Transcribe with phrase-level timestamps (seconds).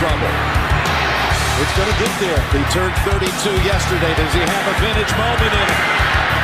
[0.00, 0.32] Trouble.
[1.60, 2.40] It's going to get there.
[2.56, 4.14] He turned 32 yesterday.
[4.16, 5.80] Does he have a vintage moment in it?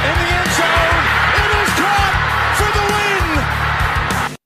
[0.05, 1.05] In the end zone.
[1.41, 2.15] It is caught
[2.59, 2.85] for the
[4.29, 4.37] win.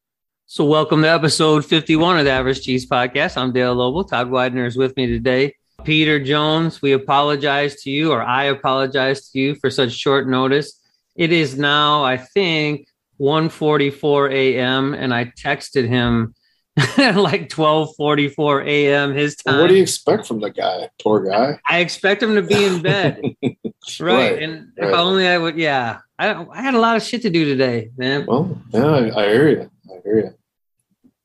[0.47, 3.37] So, welcome to episode 51 of the Average Cheese Podcast.
[3.37, 4.09] I'm Dale Lobel.
[4.09, 5.57] Todd Widener is with me today.
[5.83, 10.81] Peter Jones, we apologize to you, or I apologize to you for such short notice.
[11.17, 12.87] It is now, I think,
[13.19, 14.95] 1:44 a.m.
[14.95, 16.37] and I texted him
[16.99, 19.15] like 12:44 a.m.
[19.15, 19.61] his time.
[19.61, 20.89] What do you expect from the guy?
[21.03, 21.59] Poor guy.
[21.69, 23.21] I expect him to be in bed.
[23.43, 23.57] right.
[24.01, 24.95] Right, And if right.
[24.95, 25.99] only I would, yeah.
[26.19, 28.27] I, I had a lot of shit to do today, man.
[28.27, 29.71] Well, yeah, I, I hear you.
[29.91, 30.35] I hear you.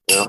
[0.10, 0.26] Yeah,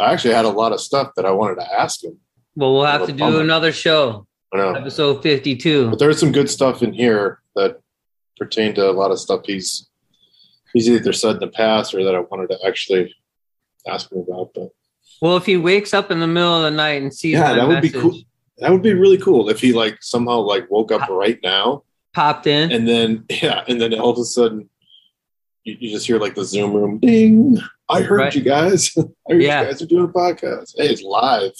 [0.00, 2.18] I actually had a lot of stuff that I wanted to ask him.
[2.56, 3.40] Well, we'll have to do bummer.
[3.40, 5.90] another show, I know, episode 52.
[5.90, 7.80] but there's some good stuff in here that
[8.36, 9.88] pertain to a lot of stuff he's
[10.72, 13.14] he's either said in the past or that I wanted to actually
[13.88, 14.50] ask him about.
[14.54, 14.70] But
[15.22, 17.68] Well, if he wakes up in the middle of the night and sees Yeah, that
[17.68, 18.18] would be cool.
[18.58, 21.82] that would be really cool if he like somehow like woke up right now
[22.14, 24.68] popped in, and then yeah, and then all of a sudden
[25.64, 27.58] you, you just hear like the Zoom room ding.
[27.88, 28.34] I heard Right.
[28.34, 28.90] you guys.
[28.98, 29.60] I heard Yeah.
[29.62, 30.74] you guys are doing a podcast.
[30.76, 31.52] Hey, it's live.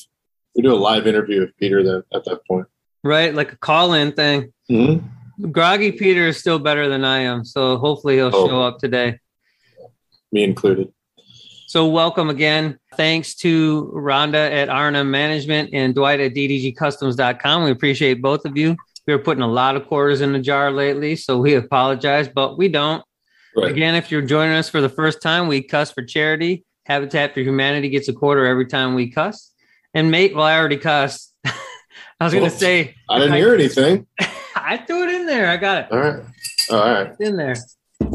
[0.56, 2.67] We do a live interview with Peter then at that point.
[3.05, 3.33] right?
[3.34, 4.53] Like a call-in thing.
[4.71, 5.51] Mm-hmm.
[5.53, 8.49] Groggy Peter is still better than I am, so hopefully he'll Oh.
[8.49, 9.21] show up today.
[10.33, 10.93] Me included.
[11.69, 12.79] So welcome again.
[12.95, 17.65] Thanks to Rhonda at Arnhem Management and Dwight at ddgcustoms.com.
[17.65, 18.75] We appreciate both of you.
[19.06, 22.57] We were putting a lot of quarters in the jar lately, so we apologize, but
[22.57, 23.05] we don't.
[23.55, 23.71] Right.
[23.71, 26.65] Again, if you're joining us for the first time, we cuss for charity.
[26.87, 29.53] Habitat for Humanity gets a quarter every time we cuss.
[29.93, 31.34] And mate, well, I already cussed.
[31.45, 31.53] I
[32.19, 34.07] was going to oh, say, I didn't hear anything.
[34.57, 35.51] I threw it in there.
[35.51, 36.23] I got it All right.
[36.71, 37.15] All right.
[37.21, 37.57] in there.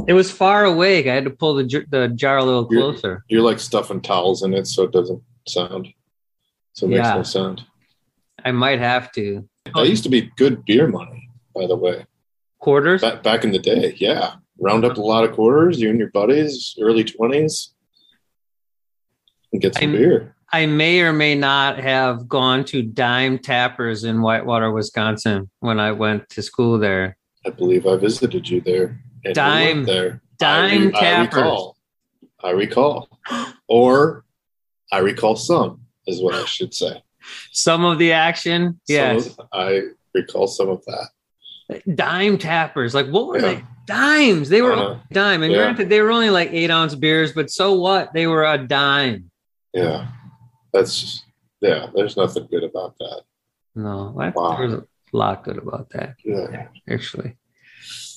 [0.07, 1.09] It was far away.
[1.09, 3.23] I had to pull the, j- the jar a little You're- closer.
[3.27, 5.87] You're like stuffing towels in it so it doesn't sound.
[6.73, 7.15] So it makes Yeah.
[7.15, 7.63] no sound.
[8.43, 9.47] I might have to.
[9.75, 12.05] That used to be good beer money, by the way.
[12.59, 13.01] Quarters?
[13.01, 13.95] Back back in the day.
[13.97, 14.35] Yeah.
[14.59, 17.73] Round up a lot of quarters, you and your buddies, early twenties,
[19.51, 20.35] and get some I'm- beer.
[20.51, 25.91] I may or may not have gone to Dime Tappers in Whitewater, Wisconsin when I
[25.93, 27.17] went to school there.
[27.43, 28.99] I believe I visited you there.
[29.25, 30.21] And Dime- there.
[30.39, 31.35] Dime I, re- I Tappers.
[31.35, 31.77] recall.
[32.43, 33.09] I recall.
[33.67, 34.25] Or
[34.91, 37.01] I recall some, is what I should say.
[37.51, 39.27] Some of the action, yes.
[39.37, 39.81] of- I
[40.13, 41.85] recall some of that.
[41.95, 42.93] Dime Tappers.
[42.93, 43.55] Like, what were Yeah.
[43.55, 43.63] they?
[43.85, 44.49] Dimes.
[44.49, 44.99] They were Uh-huh.
[45.11, 45.43] dime.
[45.43, 45.59] And Yeah.
[45.59, 48.13] granted, they were only like eight ounce beers, but so what?
[48.13, 49.31] They were a dime.
[49.73, 50.07] Yeah.
[50.73, 51.25] That's just,
[51.61, 53.21] yeah, there's nothing good about that.
[53.75, 54.57] No, I, Wow.
[54.57, 54.83] there's a
[55.13, 56.67] lot good about that, Yeah.
[56.89, 57.37] actually.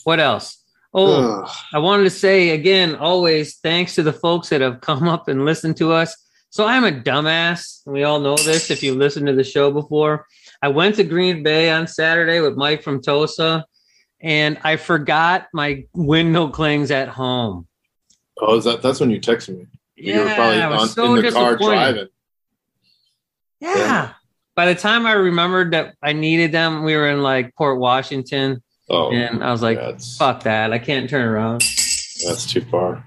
[0.05, 0.59] What else?
[0.99, 1.51] Oh, Ugh.
[1.75, 5.45] I wanted to say again, always thanks to the folks that have come up and
[5.45, 6.17] listened to us.
[6.49, 7.83] So I'm a dumbass.
[7.87, 10.27] We all know this if you've listened to the show before.
[10.63, 13.67] I went to Green Bay on Saturday with Mike from Tosa,
[14.23, 17.67] and I forgot my window clings at home.
[18.41, 19.67] oh, is that that's when you texted me?
[19.97, 22.09] you were probably on, so in the car driving.
[23.61, 23.77] Yeah.
[23.77, 24.13] Yeah.
[24.55, 28.63] By the time I remembered that I needed them, we were in like Port Washington,
[28.89, 30.73] Oh, and I was like, that's, "Fuck that!
[30.73, 31.63] I can't turn around."
[32.25, 33.05] that's too far.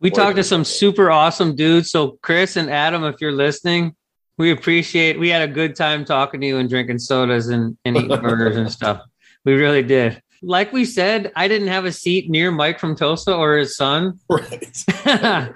[0.00, 0.16] We Boy.
[0.16, 1.90] talked to some super awesome dudes.
[1.90, 3.94] So Chris and Adam, if you're listening,
[4.38, 5.18] we appreciate.
[5.18, 8.56] We had a good time talking to you and drinking sodas and, and eating burgers
[8.56, 9.02] and stuff.
[9.44, 10.20] We really did.
[10.42, 14.18] Like we said, I didn't have a seat near Mike from Tosa or his son.
[14.28, 14.84] Right.
[15.04, 15.54] That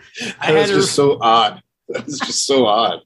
[0.49, 1.63] was just so odd.
[1.89, 3.01] That's just so odd.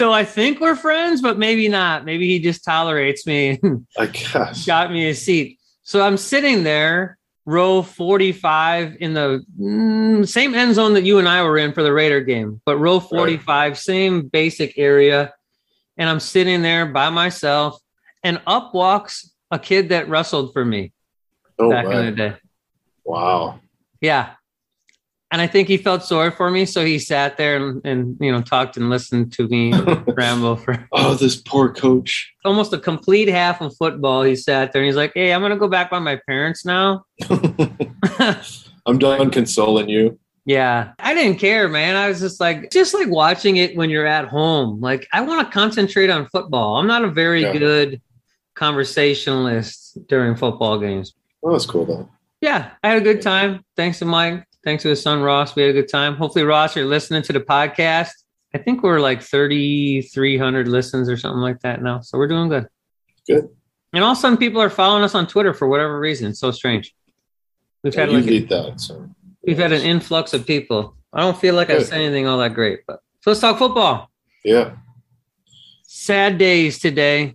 [0.00, 2.06] So I think we're friends, but maybe not.
[2.06, 3.60] Maybe he just tolerates me.
[3.98, 4.64] I guess.
[4.64, 5.58] got me a seat.
[5.82, 11.28] So I'm sitting there, row 45 in the mm, same end zone that you and
[11.28, 15.34] I were in for the Raider game, but row 45, same basic area.
[15.98, 17.78] And I'm sitting there by myself,
[18.24, 20.94] and up walks a kid that wrestled for me
[21.58, 21.98] Oh, back wow.
[21.98, 22.36] in the day.
[23.04, 23.60] wow.
[24.00, 24.30] Yeah.
[25.32, 28.32] And I think he felt sorry for me, so he sat there and, and you
[28.32, 29.72] know talked and listened to me
[30.08, 32.32] ramble for Oh, this poor coach.
[32.44, 34.22] almost a complete half of football.
[34.22, 37.04] He sat there and he's like, "Hey, I'm gonna go back by my parents now."
[38.86, 40.18] I'm done consoling you.
[40.46, 41.96] Yeah, I didn't care, man.
[41.96, 44.80] I was just like, just like watching it when you're at home.
[44.80, 46.76] Like, I want to concentrate on football.
[46.76, 47.52] I'm not a very Yeah.
[47.56, 48.00] good
[48.54, 51.14] conversationalist during football games.
[51.42, 52.08] Well, that's cool though.
[52.40, 53.64] Yeah, I had a good time.
[53.76, 54.44] Thanks to Mike.
[54.64, 55.56] Thanks to his son Ross.
[55.56, 56.14] We had a good time.
[56.16, 58.10] Hopefully, Ross, you're listening to the podcast.
[58.54, 62.00] I think we're like 3,300 listens or something like that now.
[62.00, 62.66] So we're doing good.
[63.26, 63.48] Good.
[63.92, 66.28] And all of a sudden, people are following us on Twitter for whatever reason.
[66.30, 66.94] It's so strange.
[67.82, 68.80] We've Yeah, had like a- that.
[68.80, 69.08] So
[69.42, 70.96] we've had an influx of people.
[71.12, 71.86] I don't feel like I Good.
[71.86, 74.10] say anything all that great, but so let's talk football.
[74.44, 74.76] yeah.
[75.92, 77.34] Sad days today.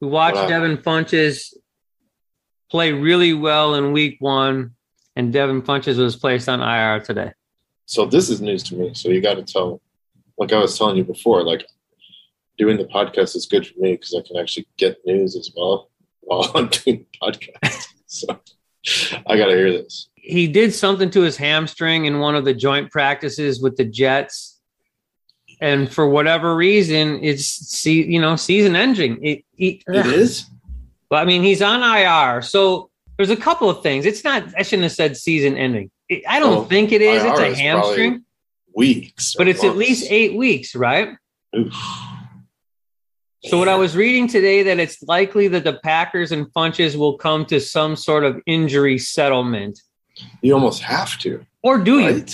[0.00, 0.48] We watched Wow.
[0.48, 1.54] Devin Funchess
[2.70, 4.74] play really well in week one,
[5.16, 7.32] and Devin Funchess was placed on IR today.
[7.86, 8.94] So this is news to me.
[8.94, 9.80] So you got to tell,
[10.38, 11.66] like I was telling you before, like
[12.56, 15.90] doing the podcast is good for me because I can actually get news as well
[16.20, 17.86] while I'm doing the podcast.
[18.06, 18.26] so
[19.26, 20.08] I got to hear this.
[20.14, 24.60] He did something to his hamstring in one of the joint practices with the Jets.
[25.60, 29.22] And for whatever reason, it's see, you know, season ending.
[29.24, 30.46] It, it, It is.
[31.10, 32.42] Well, I mean, he's on IR.
[32.42, 32.89] So
[33.20, 34.06] there's a couple of things.
[34.06, 35.90] It's not, I shouldn't have said season ending.
[36.08, 37.22] It- I don't Oh, think it is.
[37.22, 38.24] It's a hamstring,
[38.74, 41.10] Weeks, but it's at least eight weeks, right?
[41.54, 41.74] Oof.
[43.44, 47.18] So what I was reading today that it's likely that the Packers and Funchess will
[47.18, 49.78] come to some sort of injury settlement.
[50.40, 52.24] You almost have to, Or do you?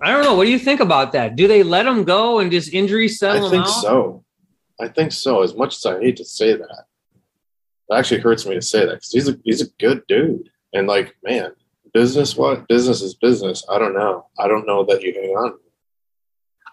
[0.00, 0.34] I don't know.
[0.36, 1.36] What do you think about that?
[1.36, 4.24] Do they let them go and just injury I settle him think so.
[4.80, 5.42] I think so.
[5.42, 6.84] As much as I hate to say that,
[7.90, 10.86] it actually hurts me to say that because he's a he's a good dude, and
[10.86, 11.52] like man,
[11.92, 13.64] business what business is business.
[13.68, 14.26] I don't know.
[14.38, 15.58] I don't know that you hang on.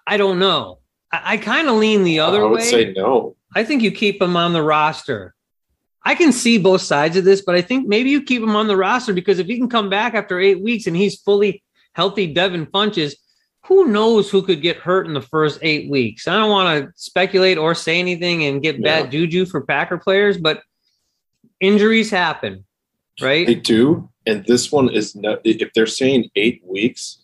[0.06, 0.80] I don't know.
[1.12, 2.46] I, I kind of lean the other way.
[2.46, 2.70] I would way.
[2.70, 3.36] say no.
[3.56, 5.34] I think you keep him on the roster.
[6.04, 8.68] I can see both sides of this, but I think maybe you keep him on
[8.68, 11.64] the roster because if he can come back after eight weeks and he's fully
[11.94, 13.16] healthy, Devin Funchess,
[13.66, 16.28] who knows who could get hurt in the first eight weeks?
[16.28, 20.38] I don't want to speculate or say anything and get bad juju for Packer players,
[20.38, 20.62] but
[21.60, 22.66] injuries happen,
[23.22, 23.48] right?
[23.48, 25.40] They do, and this one is not.
[25.44, 27.22] If they're saying eight weeks,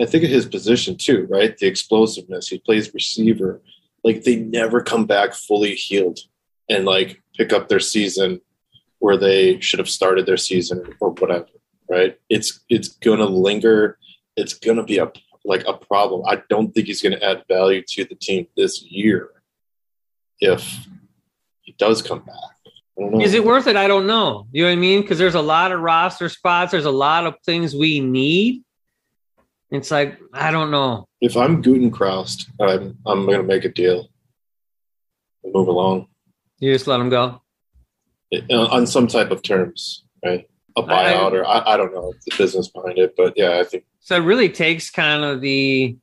[0.00, 1.56] I think of his position too, right?
[1.56, 2.48] The explosiveness.
[2.48, 3.62] He plays receiver.
[4.04, 6.20] Like they never come back fully healed
[6.68, 8.40] and like pick up their season
[9.00, 11.46] where they should have started their season or whatever,
[11.90, 12.18] right?
[12.28, 13.98] It's it's gonna linger.
[14.36, 15.10] It's gonna be a
[15.44, 16.22] like a problem.
[16.26, 19.30] I don't think he's gonna add value to the team this year
[20.40, 20.86] if
[21.62, 22.57] he does come back.
[22.98, 23.20] I know.
[23.20, 23.76] Is it worth it?
[23.76, 24.46] I don't know.
[24.50, 25.02] You know what I mean?
[25.02, 26.72] Because there's a lot of roster spots.
[26.72, 28.62] There's a lot of things we need.
[29.70, 31.06] It's like I don't know.
[31.20, 34.08] if I'm Gutekunst, I'm I'm gonna make a deal
[35.44, 36.08] and move along
[36.58, 37.42] You just let him go.
[38.30, 40.48] It- on some type of terms, right?
[40.76, 43.84] A buyout, or I, I don't know the business behind it, but yeah, I think
[44.00, 45.96] So it really takes kind of the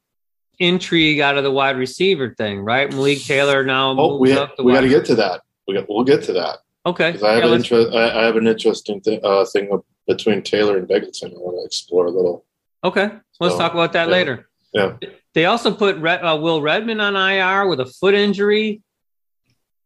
[0.59, 2.91] intrigue out of the wide receiver thing, right?
[2.91, 5.41] Malik Taylor now oh, moves we up the we got to get to that.
[5.67, 7.11] We got we'll get to that okay.
[7.11, 7.93] because I have Yeah, an interest.
[7.95, 9.69] I, I have an interesting th- uh, thing
[10.07, 11.31] between Taylor and Begelton.
[11.33, 12.45] I want to explore a little.
[12.83, 13.09] okay,
[13.39, 14.13] let's So, talk about that yeah.
[14.13, 14.49] later.
[14.73, 14.97] Yeah.
[15.33, 18.81] They also put Red, uh, Will Redmond on IR with a foot injury.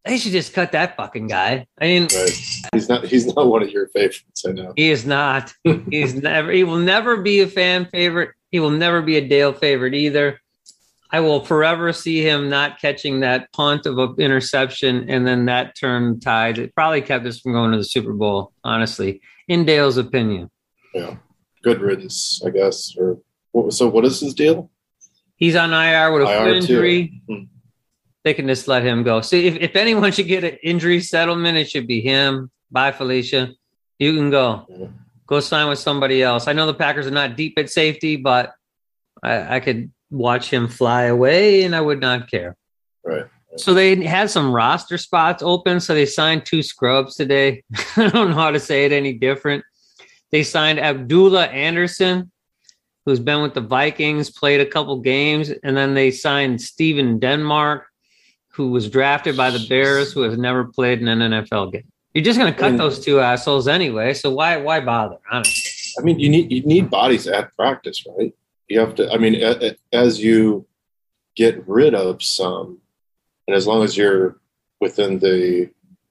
[0.05, 1.67] They should just cut that fucking guy.
[1.79, 2.41] I mean, Right?
[2.73, 4.43] He's not he's not one of your favorites.
[4.47, 4.73] I know.
[4.75, 5.53] he is not.
[5.89, 6.51] He's never.
[6.51, 8.31] He will never be a fan favorite.
[8.51, 10.39] He will never be a Dale favorite either.
[11.11, 15.75] I will forever see him not catching that punt of an interception and then that
[15.75, 16.59] turned tide.
[16.59, 20.51] It probably kept us from going to the Super Bowl, honestly, in Dale's opinion.
[20.93, 21.15] Yeah,
[21.63, 22.93] good riddance, I guess.
[22.97, 23.19] Or
[23.51, 24.69] what, so, what is his deal?
[25.35, 27.21] He's on IR with a IR foot injury.
[27.27, 27.43] Hmm.
[28.23, 29.21] They can just let him go.
[29.21, 32.51] See, if, if anyone should get an injury settlement, it should be him.
[32.69, 33.53] Bye, Felicia.
[33.97, 34.65] You can go.
[34.69, 34.87] Yeah.
[35.25, 36.47] Go sign with somebody else.
[36.47, 38.51] I know the Packers are not deep at safety, but
[39.23, 42.55] I, I could watch him fly away and I would not care.
[43.03, 43.25] Right.
[43.57, 45.79] So they had some roster spots open.
[45.79, 47.63] So they signed two scrubs today.
[47.97, 49.63] I don't know how to say it any different.
[50.31, 52.31] They signed Abdullah Anderson,
[53.05, 57.87] who's been with the Vikings, played a couple games, and then they signed Stephen Denmark,
[58.49, 61.87] who was drafted by the Bears, who has never played in an NFL game.
[62.13, 65.17] You're just going to cut And- those two assholes anyway, so why why bother?
[65.31, 68.33] Honestly, I mean, you need you need bodies at practice, right?
[68.69, 69.11] You have to.
[69.11, 70.65] I mean, a, a- as you
[71.35, 72.79] get rid of some,
[73.47, 74.39] and as long as you're
[74.79, 75.69] within the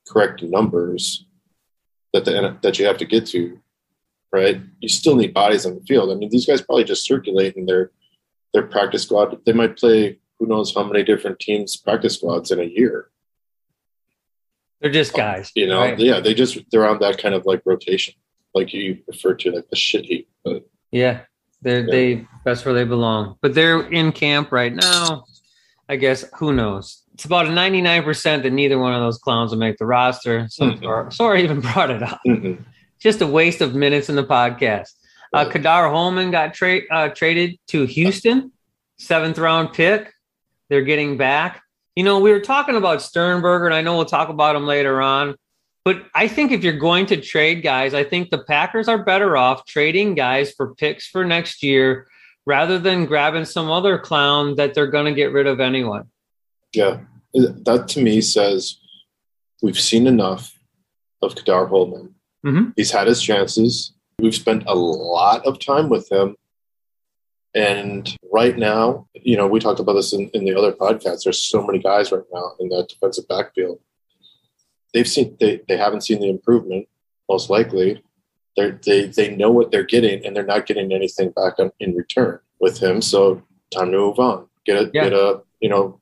[0.08, 1.24] correct numbers
[2.12, 3.58] that the that you have to get to,
[4.32, 4.60] right?
[4.80, 6.10] You still need bodies on the field.
[6.10, 7.92] I mean, these guys probably just circulate in their
[8.52, 9.38] their practice squad.
[9.44, 13.10] They might play who knows how many different teams practice squads in a year.
[14.80, 15.52] They're just um, guys.
[15.54, 15.98] You know, right?
[15.98, 18.14] yeah, they just they're on that kind of like rotation,
[18.54, 20.28] like you refer to like the shit heap.
[20.44, 21.22] But Yeah,
[21.62, 21.90] they're Yeah.
[21.90, 23.36] they that's where they belong.
[23.42, 25.24] But they're in camp right now.
[25.88, 27.02] I guess who knows?
[27.14, 29.86] It's about a ninety nine percent that neither one of those clowns will make the
[29.86, 30.46] roster.
[30.50, 30.82] So Mhm.
[30.82, 32.20] sorry, sorry I even brought it up.
[32.26, 32.64] mhm.
[33.00, 34.90] Just a waste of minutes in the podcast.
[35.32, 38.50] Uh, Ka'dar Hollman got tra- uh, traded to Houston,
[38.98, 40.12] seventh round pick.
[40.68, 41.62] They're getting back.
[41.96, 45.00] You know, we were talking about Sternberger, and I know we'll talk about him later
[45.02, 45.34] on.
[45.84, 49.36] But I think if you're going to trade guys, I think the Packers are better
[49.36, 52.06] off trading guys for picks for next year
[52.44, 56.00] rather than grabbing some other clown that they're going to get rid of anyway.
[56.74, 57.00] yeah,
[57.32, 58.78] that to me says
[59.62, 60.58] we've seen enough
[61.22, 62.14] of Ka'dar Hollman.
[62.44, 62.72] Mhm.
[62.76, 63.92] He's had his chances.
[64.18, 66.36] We've spent a lot of time with him.
[67.54, 71.24] And right now, you know, we talked about this in, in the other podcasts.
[71.24, 73.78] There's so many guys right now in that defensive backfield.
[74.94, 76.88] They've seen they, they haven't seen the improvement,
[77.28, 78.02] most likely.
[78.56, 81.94] They they they know what they're getting and they're not getting anything back on, in
[81.94, 83.00] return with him.
[83.02, 83.42] So
[83.72, 84.46] time to move on.
[84.64, 85.04] Get a Yeah.
[85.04, 86.00] get a you know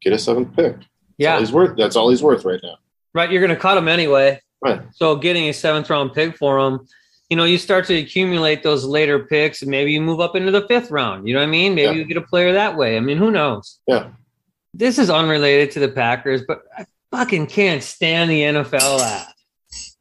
[0.00, 0.76] get a seventh pick.
[0.76, 0.86] That's all
[1.18, 1.76] Yeah, he's worth.
[1.76, 2.76] That's all he's worth right now.
[3.14, 3.30] right.
[3.30, 4.40] You're going to cut him anyway.
[4.62, 4.82] Right.
[4.94, 6.86] So getting a seventh round pick for him,
[7.28, 10.50] you know, you start to accumulate those later picks, and maybe you move up into
[10.52, 11.26] the fifth round.
[11.28, 11.74] You know what I mean?
[11.74, 11.98] Maybe Yeah.
[11.98, 12.96] you get a player that way.
[12.96, 13.80] I mean, who knows?
[13.88, 14.10] Yeah.
[14.72, 19.34] This is unrelated to the Packers, but I fucking can't stand the NFL app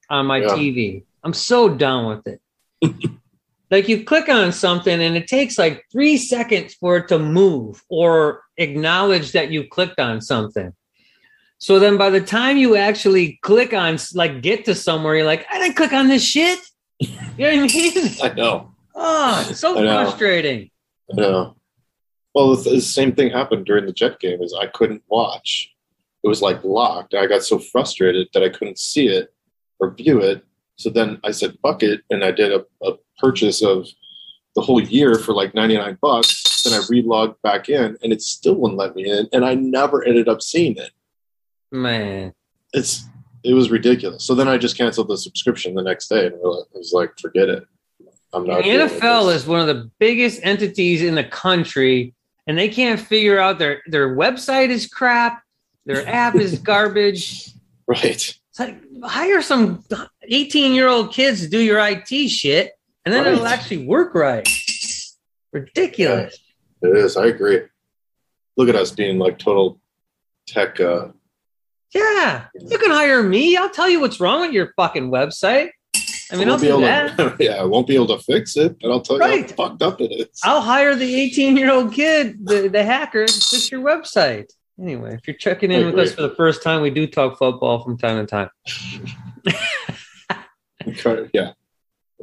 [0.10, 0.48] on my Yeah.
[0.50, 1.04] TV.
[1.24, 2.42] I'm so done with it.
[3.72, 7.84] like you click on something and it takes like three seconds for it to move
[7.90, 10.74] or acknowledge that you clicked on something.
[11.60, 15.46] So then by the time you actually click on, like, get to somewhere, you're like,
[15.52, 16.60] I didn't click on this shit.
[17.00, 18.12] You know what I mean?
[18.24, 18.76] I know.
[18.94, 20.04] Oh, so I know.
[20.06, 20.70] frustrating.
[21.12, 21.56] I know.
[22.36, 24.42] Well, the, the same thing happened during the Jet game.
[24.44, 25.74] Is I couldn't watch.
[26.28, 27.14] It was like locked.
[27.14, 29.34] I got so frustrated that I couldn't see it
[29.80, 30.44] or view it.
[30.76, 33.88] So then I said, "Fuck it," and I did a, a purchase of
[34.54, 36.64] the whole year for like ninety nine bucks.
[36.64, 40.04] Then I relogged back in, and it still wouldn't let me in, and I never
[40.04, 40.92] ended up seeing it.
[41.72, 42.34] Man.
[42.74, 43.06] It's
[43.46, 44.26] it was ridiculous.
[44.26, 46.40] So then I just canceled the subscription the next day, and I
[46.74, 47.66] was like, "Forget it."
[48.34, 48.66] I'm not.
[48.66, 52.14] with NFL is one of the biggest entities in the country,
[52.48, 55.42] and they can't figure out their their website is crap,
[55.88, 57.50] their app is garbage.
[57.88, 58.04] right.
[58.06, 59.84] It's like hire some
[60.24, 62.74] 18 year old kids to do your IT shit,
[63.06, 64.48] and then it'll actually work right.
[65.54, 66.38] Ridiculous.
[66.82, 67.18] It is.
[67.18, 67.62] I agree.
[68.58, 69.80] Look at us being like total
[70.48, 70.80] tech.
[70.80, 71.10] Uh,
[71.94, 73.56] Yeah, you can hire me.
[73.58, 75.70] I'll tell you what's wrong with your fucking website.
[76.30, 77.18] I mean, I'll won't be do able that.
[77.18, 79.50] To, yeah, I won't be able to fix it, but I'll tell you Right.
[79.50, 80.28] how fucked up it is.
[80.44, 84.52] I'll hire the 18 year old kid, the, the hacker, to fix your website.
[84.80, 87.84] Anyway, if you're checking in with us for the first time, we do talk football
[87.84, 88.50] from time to time.
[91.34, 91.54] yeah.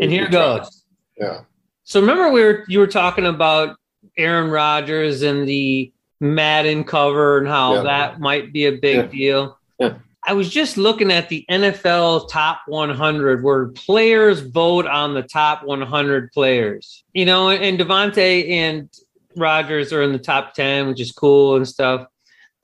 [0.00, 0.84] And here goes.
[1.18, 1.40] Yeah.
[1.84, 3.76] So remember, we were you were talking about
[4.16, 7.82] Aaron Rodgers and the Madden cover and how Yeah.
[7.82, 9.02] that might be a big Yeah.
[9.06, 9.58] deal.
[9.78, 9.94] Yeah.
[10.26, 15.64] I was just looking at the NFL top 100 where players vote on the top
[15.64, 17.04] 100 players.
[17.12, 18.88] You know, and Davante and
[19.37, 22.06] Rodgers are in the top 10, which is cool and stuff.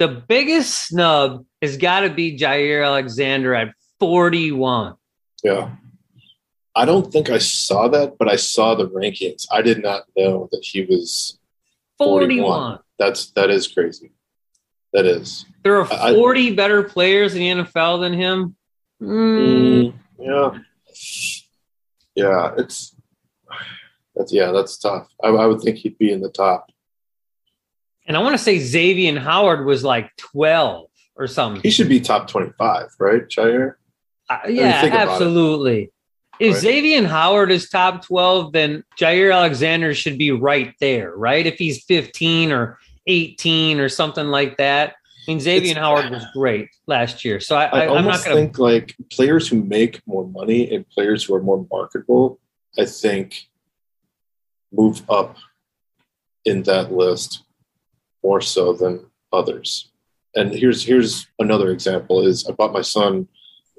[0.00, 4.94] The biggest snub has got to be Jaire Alexander at 41.
[5.44, 5.72] Yeah.
[6.74, 9.46] I don't think I saw that, but I saw the rankings.
[9.52, 11.38] I did not know that he was
[11.98, 12.38] 41.
[12.40, 12.78] 41.
[12.98, 14.12] That's that is crazy.
[14.94, 15.44] That is.
[15.64, 18.56] There are I- 40 better players in the NFL than him.
[19.02, 20.58] Mm, Mm, yeah.
[22.14, 22.96] Yeah, it's
[24.14, 25.08] that's yeah, that's tough.
[25.22, 26.70] I, I would think he'd be in the top.
[28.10, 31.62] And I want to say Xavier Howard was like 12 or something.
[31.62, 33.74] He should be top twenty-five, right, Jair?
[34.28, 35.10] Uh, yeah, about it.
[35.12, 35.92] absolutely.
[36.40, 36.60] If Right.
[36.60, 41.46] Xavier Howard is top 12, then Jaire Alexander should be right there, right?
[41.46, 44.94] If he's 15 or 18 or something like that.
[45.28, 47.38] I mean, Xavier It's- Howard was great last year.
[47.38, 48.34] So I, I, I, I'm not almost to.
[48.34, 52.40] think like players who make more money and players who are more marketable,
[52.76, 53.48] I think,
[54.72, 55.36] move up
[56.44, 57.44] in that list
[58.22, 59.90] more so than others.
[60.34, 63.28] And here's here's another example: is I bought my son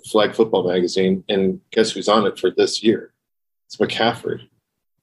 [0.10, 3.14] Flag Football magazine, and guess who's on it for this year?
[3.68, 4.48] It's McCaffrey,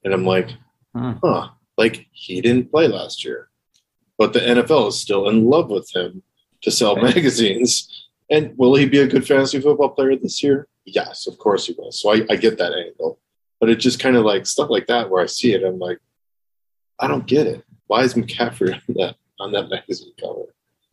[0.04, 0.50] and I'm like,
[0.94, 1.12] Hmm.
[1.22, 3.50] huh, like he didn't play last year,
[4.16, 6.22] but the NFL is still in love with him
[6.62, 8.06] to sell magazines.
[8.30, 10.66] And will he be a good fantasy football player this year?
[10.84, 11.92] Yes, of course he will.
[11.92, 13.20] So I, I get that angle.
[13.60, 15.98] But it just kind of like stuff like that where I see it, I'm like,
[16.98, 17.64] I don't get it.
[17.86, 20.42] Why is McCaffrey on that on that magazine cover?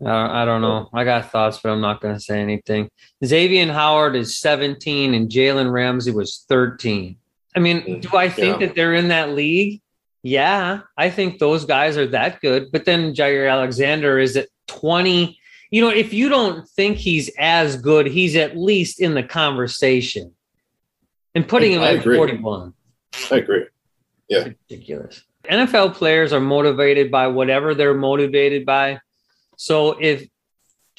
[0.06, 0.90] I I don't know.
[0.94, 2.90] I got thoughts, but I'm not going to say anything.
[3.24, 7.16] Xavier Howard is 17 and Jalen Ramsey was 13.
[7.56, 8.68] I mean, Mm, do I think yeah.
[8.68, 9.82] that they're in that league?
[10.24, 12.72] Yeah, I think those guys are that good.
[12.72, 15.38] But then Jaire Alexander is at 20.
[15.72, 20.34] You know, if you don't think he's as good, he's at least in the conversation.
[21.36, 22.18] And putting him I at agree.
[22.18, 22.74] 41
[23.32, 23.66] I agree.
[24.28, 24.46] Yeah.
[24.70, 25.24] Ridiculous.
[25.48, 29.00] NFL players are motivated by whatever they're motivated by.
[29.58, 30.28] So if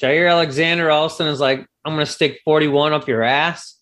[0.01, 3.23] Jaire Alexander all of a sudden is like, I'm going to stick 41 up your
[3.23, 3.75] ass,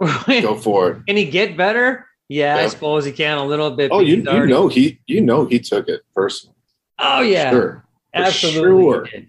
[0.00, 1.02] Go for it.
[1.06, 2.06] can he get better?
[2.28, 3.90] Yeah, I suppose he can a little bit.
[3.92, 6.56] Oh, you you know he you know he took it personally.
[6.98, 7.50] Oh, yeah.
[7.50, 7.84] Sure.
[8.14, 9.10] Absolutely.
[9.10, 9.22] sure.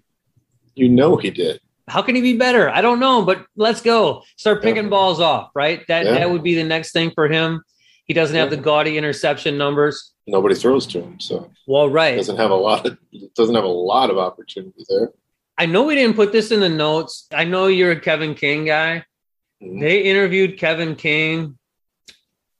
[0.74, 1.60] You know he did.
[1.86, 2.70] How can he be better?
[2.70, 4.22] I don't know, but let's go.
[4.36, 4.90] Start picking Yeah.
[4.90, 5.86] balls off, right?
[5.88, 6.14] That Yeah.
[6.14, 7.62] that would be the next thing for him.
[8.04, 10.12] He doesn't have the gaudy interception numbers.
[10.26, 12.16] Nobody throws to him, so Well, right.
[12.16, 12.98] doesn't have a lot of
[13.34, 15.12] doesn't have a lot of opportunity there.
[15.56, 17.26] I know we didn't put this in the notes.
[17.32, 19.04] I know you're a Kevin King guy.
[19.62, 19.80] Mhm.
[19.80, 21.58] They interviewed Kevin King,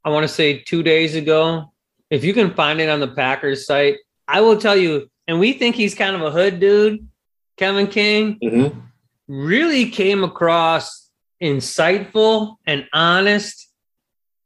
[0.05, 1.73] I want to say two days ago.
[2.11, 3.97] If you can find it on the Packers site,
[4.29, 7.07] I will tell you, and we think he's kind of a hood dude,
[7.57, 8.83] Kevin King Mhm.
[9.29, 11.11] really came across
[11.43, 13.69] insightful and honest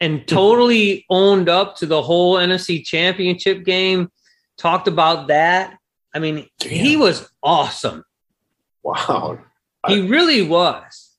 [0.00, 0.24] and hmm.
[0.26, 4.10] totally owned up to the whole NFC championship game,
[4.56, 5.78] talked about that.
[6.14, 8.04] I mean, he was awesome.
[8.82, 9.38] Wow.
[9.86, 11.16] He really was.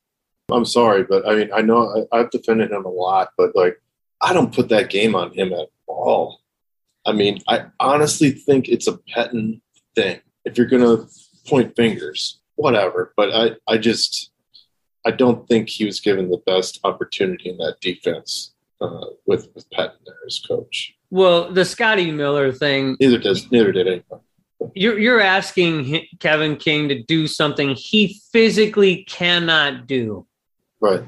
[0.51, 3.81] I'm sorry, but I mean I know I, I've defended him a lot, but like
[4.19, 6.41] I don't put that game on him at all.
[7.05, 9.61] I mean, I honestly think it's a petting
[9.95, 10.19] thing.
[10.45, 11.05] If you're gonna
[11.47, 13.13] point fingers, whatever.
[13.15, 14.31] But I, I just
[15.05, 19.69] I don't think he was given the best opportunity in that defense uh, with with
[19.71, 20.95] Pettine there as coach.
[21.09, 24.21] Well, the Scotty Miller thing, Neither does neither did anyone.
[24.75, 30.25] you're, you're asking Kevin King to do something he physically cannot do.
[30.79, 31.03] Right.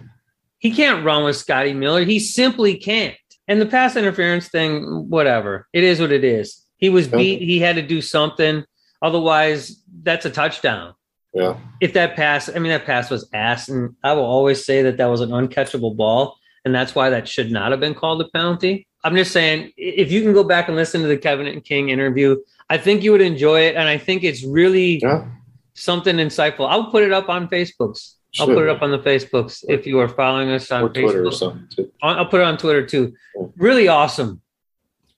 [0.57, 2.03] He can't run with Scotty Miller.
[2.03, 3.15] He simply can't.
[3.47, 5.67] And the pass interference thing, whatever.
[5.73, 6.65] It is what it is.
[6.77, 7.41] He was beat.
[7.41, 8.63] He had to do something.
[9.01, 10.93] Otherwise, that's a touchdown.
[11.33, 11.57] Yeah.
[11.79, 13.69] If that pass, I mean, that pass was ass.
[13.69, 16.37] And I will always say that that was an uncatchable ball.
[16.65, 18.87] And that's why that should not have been called a penalty.
[19.03, 22.37] I'm just saying, if you can go back and listen to the Kevin King interview,
[22.69, 23.75] I think you would enjoy it.
[23.75, 25.25] And I think it's really Yeah.
[25.73, 26.69] something insightful.
[26.69, 28.13] I'll put it up on Facebooks.
[28.39, 31.25] I'll put it up on the Facebooks if you are following us on Or Twitter
[31.25, 31.91] or something too.
[32.01, 33.13] I'll I'll put it on Twitter too.
[33.57, 34.41] Really awesome.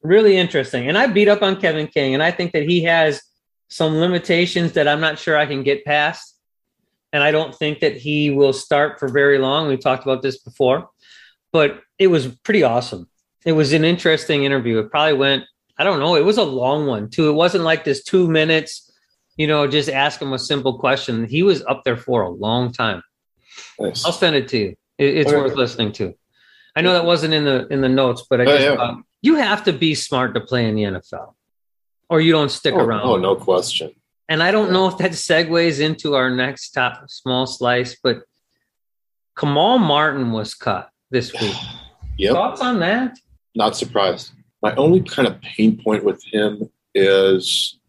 [0.01, 0.87] Really interesting.
[0.89, 3.21] And I beat up on Kevin King, and I think that he has
[3.67, 6.37] some limitations that I'm not sure I can get past.
[7.11, 9.67] And I don't think that he will start for very long.
[9.67, 10.89] We talked about this before,
[11.53, 13.07] but it was pretty awesome.
[13.45, 14.79] It was an interesting interview.
[14.79, 15.43] It probably went,
[15.77, 17.29] I don't know, it was a long one too.
[17.29, 18.91] It wasn't like this two minutes,
[19.37, 21.25] you know, just ask him a simple question.
[21.25, 23.01] He was up there for a long time.
[23.79, 24.03] Nice.
[24.03, 24.75] I'll send it to you.
[24.97, 25.39] It, it's Okay.
[25.39, 26.13] worth listening to.
[26.75, 28.75] I know that wasn't in the in the notes, but I Oh, just yeah.
[28.75, 31.35] thought you have to be smart to play in the NFL,
[32.09, 33.01] or you don't stick Oh, around.
[33.03, 33.91] oh, no question.
[34.27, 38.23] And I don't know if that segues into our next top small slice, but
[39.37, 41.55] Kamal Martin was cut this week.
[42.15, 42.33] Yep.
[42.33, 43.17] Thoughts on that?
[43.55, 44.31] not surprised.
[44.61, 47.79] My only kind of pain point with him is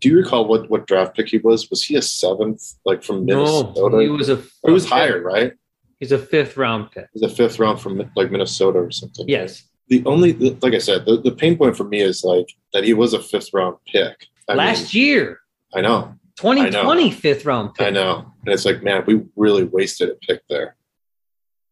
[0.00, 1.70] do you recall what, what draft pick he was?
[1.70, 3.72] Was he a seventh, like from Minnesota?
[3.76, 4.42] No, he was a.
[4.64, 5.52] He was higher, right?
[6.00, 7.06] He's a fifth round pick.
[7.12, 9.28] He was a fifth round from like Minnesota or something.
[9.28, 9.64] Yes.
[9.88, 12.92] The only, like I said, the, the pain point for me is like that he
[12.92, 14.26] was a fifth round pick.
[14.48, 15.40] I Last mean, year,
[15.74, 17.86] I know, 2020 fifth round pick.
[17.86, 20.76] I know, and it's like, man, we really wasted a pick there.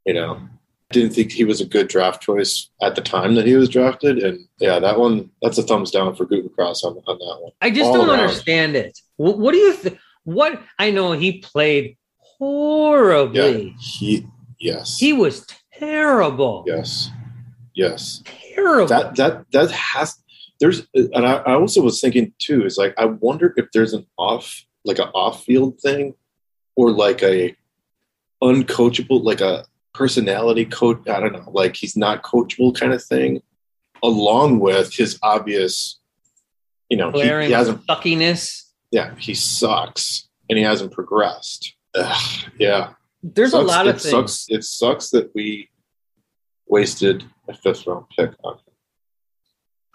[0.07, 0.41] You know,
[0.91, 4.19] didn't think he was a good draft choice at the time that he was drafted,
[4.19, 7.53] and yeah, that one, that's a thumbs down for Gutekunst on on that one.
[7.61, 8.21] I just all don't around.
[8.21, 8.97] understand it.
[9.17, 9.99] What, what do you think?
[10.25, 11.97] What I know he played Yeah,
[12.39, 13.75] horribly.
[13.81, 14.27] he,
[14.61, 16.65] yes, He was terrible.
[16.67, 17.11] yes,
[17.75, 18.23] yes.
[18.55, 18.87] Terrible.
[18.87, 20.17] That that that has
[20.61, 24.07] there's, and I, I also was thinking too is like I wonder if there's an
[24.19, 26.15] off like an off field thing,
[26.77, 27.55] or like a
[28.43, 29.65] uncoachable like a
[29.97, 31.09] personality coach.
[31.09, 33.43] I don't know, like he's not coachable kind of thing,
[34.03, 35.99] along with his obvious,
[36.89, 38.71] you know, he, he hasn't suckiness.
[38.91, 41.75] yeah, he sucks and he hasn't progressed.
[41.95, 42.23] Ugh,
[42.59, 44.11] yeah, There's a lot of it things.
[44.13, 45.71] Sucks, it sucks that we
[46.69, 48.61] wasted a fifth round pick on him.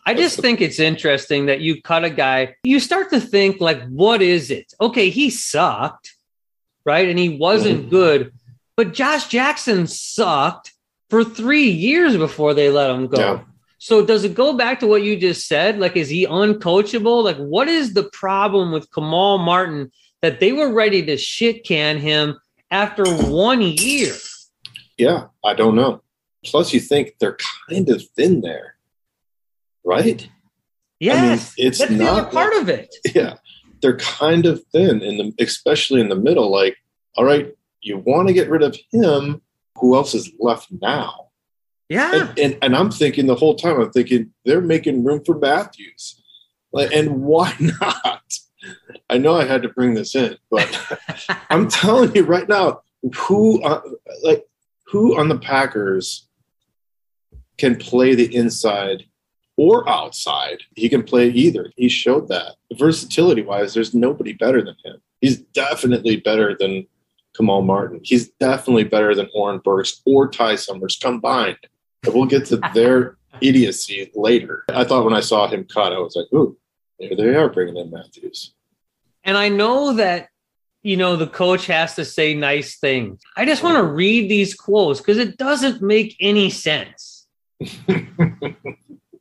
[0.04, 2.56] I just think it's interesting that you cut a guy.
[2.64, 4.74] You start to think like, what is it?
[4.82, 6.16] Okay, he sucked,
[6.86, 7.08] right?
[7.08, 7.90] And he wasn't Mm-hmm.
[7.90, 8.34] good,
[8.78, 10.74] But Josh Jackson sucked
[11.10, 13.20] for three years before they let him go.
[13.20, 13.42] Yeah.
[13.78, 15.80] So does it go back to what you just said?
[15.80, 17.24] Like, is he uncoachable?
[17.24, 21.98] Like, what is the problem with Kamal Martin that they were ready to shit can
[21.98, 24.14] him after one year?
[24.98, 26.04] Yeah, I don't know.
[26.46, 27.38] Plus, you think they're
[27.70, 28.76] kind of thin there,
[29.84, 30.28] right?
[31.00, 32.96] Yes, it's that's the not other part of it.
[33.16, 33.38] Yeah,
[33.82, 36.52] they're kind of thin in the, especially in the middle.
[36.52, 36.78] Like,
[37.18, 37.52] all right,
[37.82, 39.42] you want to get rid of him.
[39.80, 41.30] Who else is left now?
[41.90, 45.38] Yeah, And, and and I'm thinking the whole time, I'm thinking they're making room for
[45.38, 46.22] Matthews,
[46.72, 48.22] like, and why not?
[49.10, 50.82] I know I had to bring this in, but
[51.50, 52.82] I'm telling you right now,
[53.16, 53.82] who uh,
[54.24, 54.46] like
[54.88, 56.28] who on the Packers
[57.58, 59.04] can play the inside
[59.58, 60.60] or outside?
[60.76, 61.72] He can play either.
[61.76, 63.74] He showed that versatility wise.
[63.74, 65.02] There's nobody better than him.
[65.20, 66.88] He's definitely better than
[67.36, 68.00] Kamal Martin.
[68.04, 71.58] He's definitely better than Oren Burks or Ty Summers combined.
[72.04, 74.66] And we'll get to their idiocy later.
[74.70, 76.58] I thought when I saw him cut, I was like, ooh,
[77.00, 78.54] there they are bringing in Matthews.
[79.24, 80.28] and I know that
[80.84, 83.22] you know the coach has to say nice things.
[83.38, 87.28] I just want to read these quotes because it doesn't make any sense.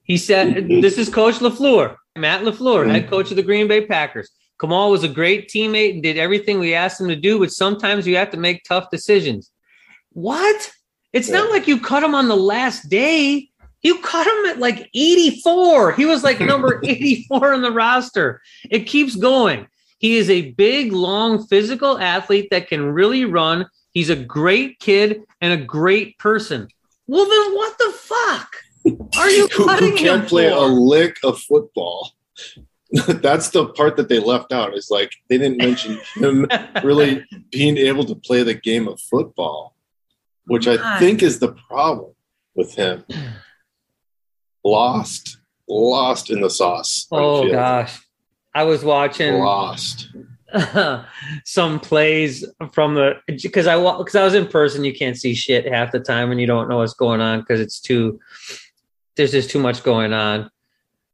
[0.05, 4.29] He said, "This is Coach Lafleur, Matt Lafleur, head coach of the Green Bay Packers.
[4.61, 8.07] Kamal was a great teammate and did everything we asked him to do, but sometimes
[8.07, 9.51] you have to make tough decisions."
[10.13, 10.71] What?
[11.13, 13.49] It's not like you cut him on the last day.
[13.83, 15.93] You cut him at like 84.
[15.93, 18.41] He was like number 84 on the roster.
[18.71, 19.67] It keeps going.
[19.99, 23.67] He is a big, long, physical athlete that can really run.
[23.93, 26.69] He's a great kid and a great person.
[27.07, 28.57] Well, then what the fuck
[29.19, 30.57] are you who, who can't him play for?
[30.57, 32.13] a lick of football.
[33.07, 34.77] That's the part that they left out.
[34.77, 36.49] Is like they didn't mention him
[36.85, 39.77] really being able to play the game of football,
[40.47, 42.13] which I think is the problem
[42.55, 43.05] with him.
[44.65, 47.07] Lost, lost in the sauce.
[47.11, 48.01] the oh gosh,
[48.55, 50.09] I was watching lost.
[51.45, 54.85] some plays from the because I because I was in person.
[54.85, 57.61] You can't see shit half the time, and you don't know what's going on because
[57.61, 58.19] it's too
[59.17, 60.51] there's just too much going on,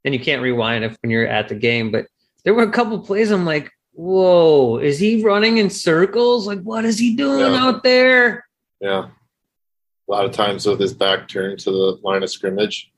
[0.06, 1.90] and you can't rewind it when you're at the game.
[1.90, 2.06] But
[2.44, 3.30] there were a couple plays.
[3.30, 6.46] I'm like, whoa, is he running in circles?
[6.46, 7.62] Like, what is he doing Yeah.
[7.62, 8.46] out there?
[8.80, 12.92] Yeah, a lot of times with his back turned to the line of scrimmage,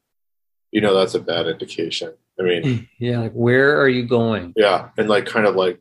[0.71, 2.13] you know that's a bad indication.
[2.39, 2.85] I mean, hmm.
[2.99, 4.53] Yeah, like where are you going?
[4.55, 5.81] Yeah, and like kind of like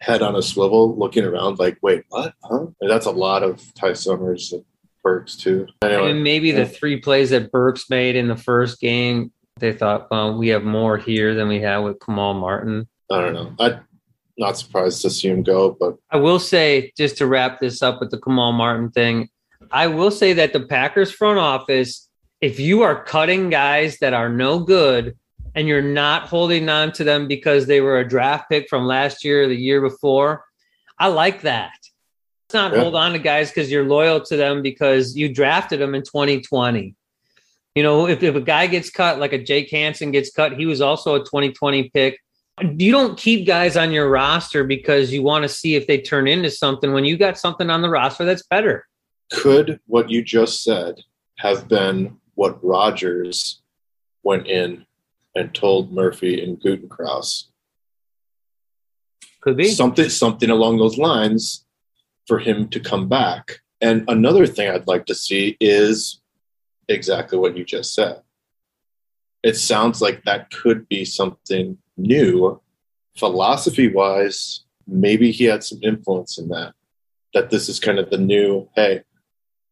[0.00, 2.34] head on a swivel, looking around, like, wait, what?
[2.44, 2.66] Huh?
[2.80, 4.64] And that's a lot of Ty Summers and
[5.02, 5.68] Burks too.
[5.82, 10.10] Anyway, And maybe the three plays that Burks made in the first game, they thought,
[10.10, 12.86] well, we have more here than we have with Kamal Martin.
[13.10, 13.54] I don't know.
[13.58, 13.80] I'm
[14.36, 18.00] not surprised to see him go, but I will say, just to wrap this up
[18.00, 19.30] with the Kamal Martin thing,
[19.70, 22.08] I will say that the Packers front office,
[22.40, 25.16] if you are cutting guys that are no good
[25.54, 29.24] and you're not holding on to them because they were a draft pick from last
[29.24, 30.44] year or the year before,
[30.98, 31.72] I like that.
[32.44, 32.82] Let's not Yeah.
[32.82, 36.94] hold on to guys because you're loyal to them because you drafted them in 2020.
[37.76, 40.66] You know, if, if a guy gets cut, like a Jake Hanson gets cut, he
[40.66, 42.18] was also a 2020 pick
[42.78, 46.26] you don't keep guys on your roster because you want to see if they turn
[46.26, 48.86] into something when you got something on the roster that's better.
[49.30, 50.94] could what you just said
[51.38, 53.60] have been what Rodgers
[54.22, 54.86] went in
[55.34, 57.48] and told Murphy and Gutekunst?
[59.42, 59.68] Could be.
[59.68, 61.64] something something along those lines
[62.26, 63.60] for him to come back.
[63.80, 66.20] And another thing I'd like to see is
[66.88, 68.22] exactly what you just said.
[69.42, 72.60] It sounds like that could be something new,
[73.16, 74.64] philosophy wise.
[74.86, 76.74] Maybe he had some influence in that.
[77.34, 79.02] That this is kind of the new, hey,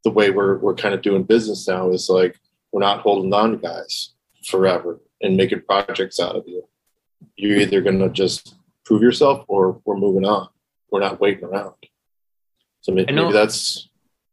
[0.05, 2.38] the way we're we're kind of doing business now is like
[2.72, 4.11] we're not holding on to guys
[4.44, 6.68] forever and making projects out of you.
[7.37, 10.48] You're either gonna just prove yourself or we're moving on.
[10.90, 11.74] We're not waiting around.
[12.83, 13.88] So maybe, maybe that's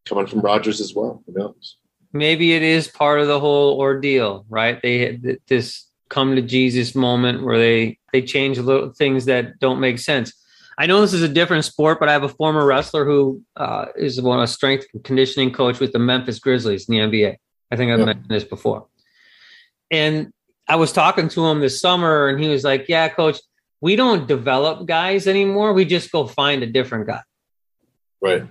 [0.05, 1.23] coming from Rodgers as well.
[1.25, 1.77] Who knows?
[2.13, 4.81] Maybe it is part of the whole ordeal, right?
[4.81, 9.79] They had this come to Jesus moment where they they change little things that don't
[9.79, 10.33] make sense.
[10.77, 13.85] I know this is a different sport, but I have a former wrestler who uh,
[13.95, 17.35] is one a strength and conditioning coach with the Memphis Grizzlies in the NBA.
[17.71, 18.05] I think I've Yeah.
[18.05, 18.87] mentioned this before.
[19.89, 20.33] And
[20.67, 23.37] I was talking to him this summer, and he was like, "Yeah, coach,
[23.79, 25.73] we don't develop guys anymore.
[25.73, 27.21] We just go find a different guy."
[28.21, 28.43] Right.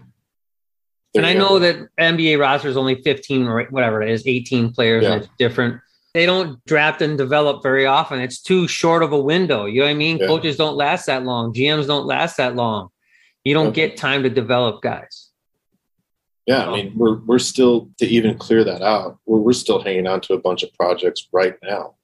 [1.14, 5.04] And I know that NBA roster is only 15 or whatever it is, 18 players,
[5.04, 5.80] and it's different.
[6.14, 8.20] They don't draft and develop very often.
[8.20, 9.66] It's too short of a window.
[9.66, 10.18] You know what I mean?
[10.18, 10.26] Yeah.
[10.26, 11.52] Coaches don't last that long.
[11.54, 12.88] GMs don't last that long.
[13.44, 13.88] You don't Okay.
[13.88, 15.28] get time to develop guys.
[16.46, 19.18] Yeah, I mean, we're we're still to even clear that out.
[19.26, 21.94] We're we're still hanging on to a bunch of projects right now.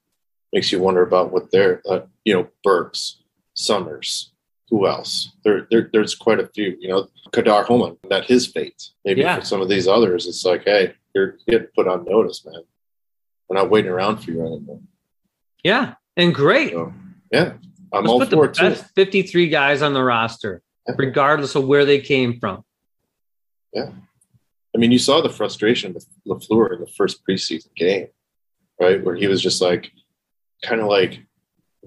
[0.53, 3.21] Makes you wonder about what they're, uh, you know, Burks,
[3.55, 4.31] Summers,
[4.69, 5.31] who else?
[5.43, 6.75] There, there, there's quite a few.
[6.79, 8.89] You know, Ka'dar Hollman, that his fate.
[9.05, 9.39] Maybe Yeah.
[9.39, 12.61] for some of these others, it's like, hey, you're getting put on notice, man.
[13.47, 14.81] We're not waiting around for you anymore.
[15.63, 16.71] Yeah, and great.
[16.71, 16.93] So,
[17.31, 17.53] yeah,
[17.93, 18.73] I'm Let's all put the for it too.
[18.95, 20.61] 53 guys on the roster,
[20.97, 22.63] regardless of where they came from.
[23.73, 23.89] Yeah,
[24.75, 28.07] I mean, you saw the frustration with Lafleur in the first preseason game,
[28.81, 29.03] right?
[29.03, 29.91] Where he was just like,
[30.63, 31.19] kind of like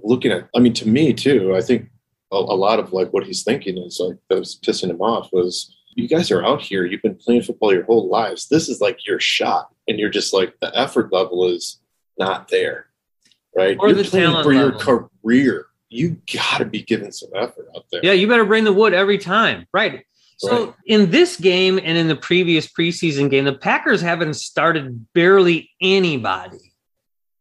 [0.02, 0.48] looking at.
[0.56, 1.90] I mean, to me too, I think
[2.32, 5.30] a, a lot of like what he's thinking is like that was pissing him off
[5.32, 8.48] was, you guys are out here, you've been playing football your whole lives.
[8.48, 11.80] This is like your shot, and you're just like the effort level is
[12.18, 12.86] not there,
[13.56, 13.76] right?
[13.78, 15.66] Or you're the playing talent for your career.
[15.88, 18.00] You got to be giving some effort out there.
[18.04, 19.66] Yeah, you better bring the wood every time.
[19.74, 20.04] Right.
[20.36, 20.74] So Right.
[20.86, 26.69] in this game and in the previous preseason game, the Packers haven't started barely anybody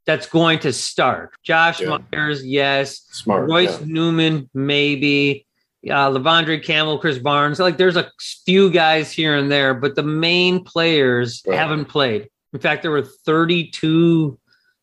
[0.09, 1.29] that's going to start.
[1.43, 1.99] Josh Yeah.
[2.11, 3.01] Myers, yes.
[3.11, 3.47] Smart.
[3.47, 3.85] Royce yeah.
[3.85, 5.45] Newman, maybe.
[5.87, 7.59] Uh, De'Vondre Campbell, Krys Barnes.
[7.59, 8.09] Like there's a
[8.43, 11.55] few guys here and there, but the main players Right.
[11.59, 12.27] haven't played.
[12.53, 14.39] In fact, there were 32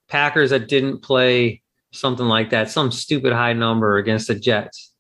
[0.08, 1.60] Packers that didn't play
[1.92, 4.92] something like that, some stupid high number against the Jets.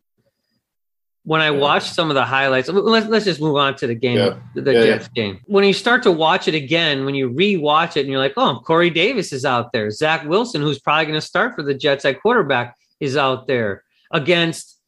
[1.26, 1.58] When I Yeah.
[1.58, 4.34] watched some of the highlights, let's, let's just move on to the game, Yeah.
[4.54, 5.40] the Yeah, Jets game.
[5.46, 8.60] When you start to watch it again, when you re-watch it and you're like, oh,
[8.64, 9.90] Corey Davis is out there.
[9.90, 13.82] Zach Wilson, who's probably going to start for the Jets at quarterback, is out there
[14.12, 14.78] against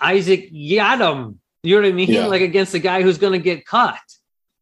[0.00, 1.36] Isaac Yiadom.
[1.62, 2.10] You know what I mean?
[2.10, 2.26] Yeah.
[2.26, 3.96] Like against the guy who's going to get cut.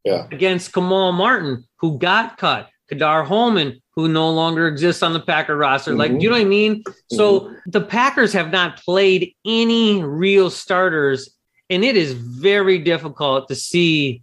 [0.04, 0.26] Yeah.
[0.30, 2.68] Against Kamal Martin, who got cut.
[2.90, 5.94] Ka'dar Hollman, who no longer exists on the Packer roster.
[5.94, 6.22] Like, Mhm.
[6.22, 6.82] you know what I mean?
[7.10, 11.36] So the Packers have not played any real starters,
[11.68, 14.22] and it is very difficult to see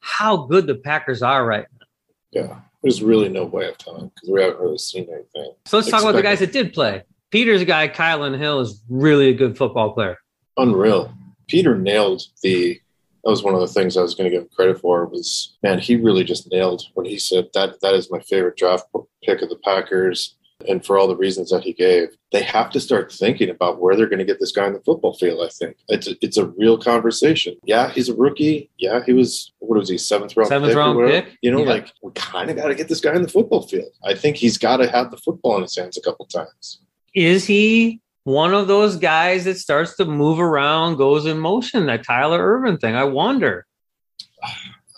[0.00, 1.86] how good the Packers are right now.
[2.30, 2.60] Yeah.
[2.82, 5.52] There's really no way of telling because we haven't really seen anything.
[5.64, 7.02] So let's talk about the guys that did play.
[7.30, 10.18] Peter's guy, Kylin Hill, is really a good football player.
[10.56, 11.12] Unreal.
[11.48, 12.80] Peter nailed the.
[13.26, 15.04] That was one of the things I was going to give him credit for.
[15.06, 18.86] Was man, he really just nailed when he said that that is my favorite draft
[19.24, 20.36] pick of the Packers,
[20.68, 23.96] and for all the reasons that he gave, they have to start thinking about where
[23.96, 25.44] they're going to get this guy in the football field.
[25.44, 27.56] I think it's a, it's a real conversation.
[27.64, 28.70] Yeah, he's a rookie.
[28.78, 31.22] Yeah, he was what was he seventh round Seventh pick round whatever.
[31.26, 31.36] pick?
[31.42, 31.68] You know, Yeah.
[31.70, 33.90] like we kind of got to get this guy in the football field.
[34.04, 36.80] I think he's got to have the football in his hands a couple times.
[37.12, 41.86] Is he one of those guys that starts to move around, goes in motion?
[41.86, 42.96] That Tyler Ervin thing.
[42.96, 43.64] I wonder.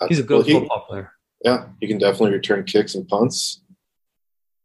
[0.07, 1.11] He's a good Well, he- football player.
[1.45, 3.61] Yeah, he can definitely return kicks and punts.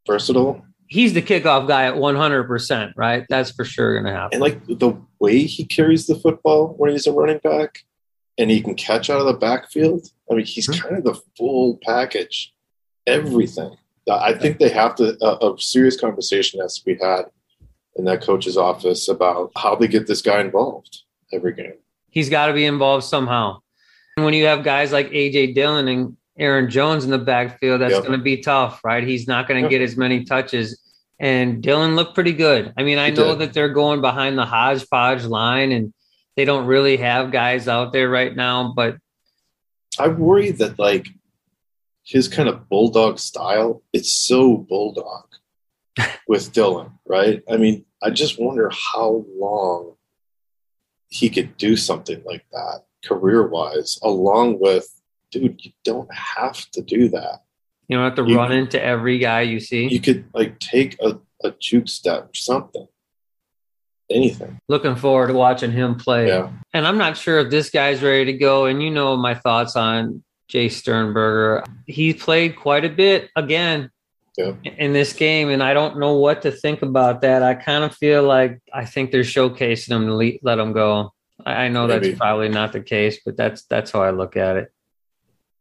[0.07, 0.65] Versatile.
[0.87, 3.27] He's the kickoff guy at 100%, right?
[3.29, 4.35] That's for sure going to happen.
[4.35, 7.85] And like the way he carries the football when he's a running back
[8.39, 10.09] and he can catch out of the backfield.
[10.31, 10.81] I mean, he's Mhm.
[10.81, 12.53] kind of the full package,
[13.07, 13.77] everything.
[14.11, 17.25] I think they have to, a, a serious conversation has to be had
[17.97, 21.03] in that coach's office about how they get this guy involved
[21.33, 21.75] every game.
[22.11, 23.59] He's got to be involved somehow.
[24.17, 27.93] And when you have guys like AJ Dillon and Aaron Jones in the backfield, that's
[27.95, 28.03] Yep.
[28.05, 29.03] going to be tough, right?
[29.07, 29.71] He's not going to Yep.
[29.71, 30.81] get as many touches.
[31.21, 32.73] And Dillon looked pretty good.
[32.77, 33.39] I mean, I He know did.
[33.41, 35.93] that they're going behind the hodgepodge line and
[36.37, 38.97] they don't really have guys out there right now, but
[39.99, 41.07] I worry that like
[42.03, 45.27] his kind of bulldog style, it's so bulldog
[46.29, 47.43] with Dillon, right?
[47.51, 49.95] I mean, I just wonder how long
[51.09, 54.89] he could do something like that career wise, along with,
[55.31, 57.43] dude, you don't have to do that.
[57.89, 59.87] you don't have to You- run into every guy you see.
[59.89, 62.87] You could like take a, a juke step or something,
[64.11, 64.59] anything.
[64.69, 66.29] Looking forward to watching him play.
[66.29, 66.51] Yeah.
[66.73, 68.65] And I'm not sure if this guy's ready to go.
[68.67, 71.65] And you know my thoughts on Jay Sternberger.
[71.87, 73.91] He played quite a bit again
[74.37, 74.53] Yeah.
[74.65, 77.43] in this game, and I don't know what to think about that.
[77.45, 81.13] I kind of feel like I think they're showcasing them to le- let them go.
[81.47, 82.09] I I know Maybe.
[82.09, 84.73] that's probably not the case, but that's that's how I look at it.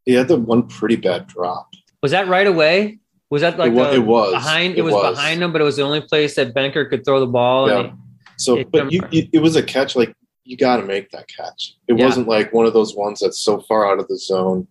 [0.06, 1.70] He had the one pretty bad drop.
[2.02, 3.00] Was that right away?
[3.30, 4.76] Was that like it, wa- the- it was behind?
[4.76, 7.28] It, was, behind him, but it was the only place that Benkert could throw the
[7.28, 7.70] ball.
[7.70, 7.80] Yeah.
[7.80, 7.96] And he-
[8.38, 9.96] So, It- but you, you, it was a catch.
[9.96, 10.14] Like
[10.46, 11.76] you got to make that catch.
[11.88, 12.06] It Yeah.
[12.06, 14.68] wasn't like one of those ones that's so far out of the zone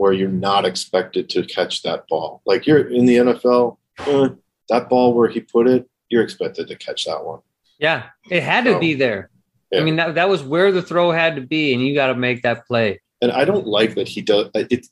[0.00, 2.40] where you're not expected to catch that ball.
[2.46, 4.30] Like you're in the NFL, eh,
[4.70, 7.40] that ball where he put it, you're expected to catch that one.
[7.78, 9.28] yeah, it had to be there.
[9.76, 12.14] I mean, that, that was where the throw had to be, and you got to
[12.14, 13.02] make that play.
[13.20, 14.48] And I don't like that he does.
[14.54, 14.86] It,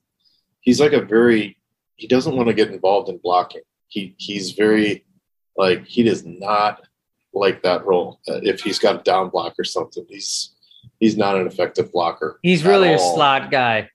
[0.60, 1.56] he's like a very.
[1.96, 3.62] He doesn't want to get involved in blocking.
[3.88, 5.06] He he's very
[5.56, 6.86] like he does not
[7.32, 8.20] like that role.
[8.28, 10.54] Uh, if he's got a down block or something, he's
[11.00, 12.38] he's not an effective blocker.
[12.42, 13.88] He's really a slot guy.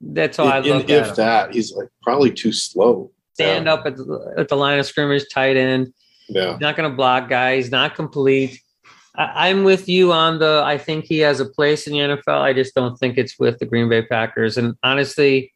[0.00, 1.14] That's how I look in- at if him.
[1.16, 3.10] that, he's like probably too slow.
[3.34, 3.74] Stand Yeah.
[3.74, 5.92] up at the, at the line of scrimmage, tight end.
[6.28, 6.52] Yeah.
[6.52, 7.70] He's not going to block guys.
[7.70, 8.60] Not complete.
[9.16, 10.62] I, I'm with you on the.
[10.64, 12.40] I think he has a place in the NFL.
[12.40, 14.56] I just don't think it's with the Green Bay Packers.
[14.56, 15.52] And honestly,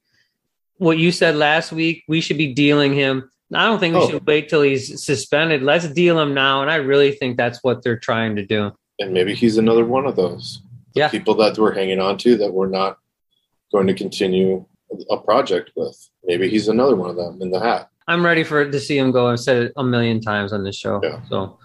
[0.79, 3.31] what you said last week, we should be dealing him.
[3.55, 4.11] I don't think we Oh.
[4.11, 5.63] should wait till he's suspended.
[5.63, 6.61] Let's deal him now.
[6.63, 8.73] And I really think that's what they're trying to do.
[8.99, 10.61] And maybe he's another one of those.
[10.95, 11.09] Yeah.
[11.09, 12.99] People that we're hanging on to that we're not
[13.73, 14.65] going to continue
[15.11, 15.97] a project with.
[16.25, 17.89] Maybe he's another one of them in the hat.
[18.07, 19.29] I'm ready for to see him go.
[19.29, 21.01] I've said it a million times on this show.
[21.03, 21.23] Yeah.
[21.29, 21.59] So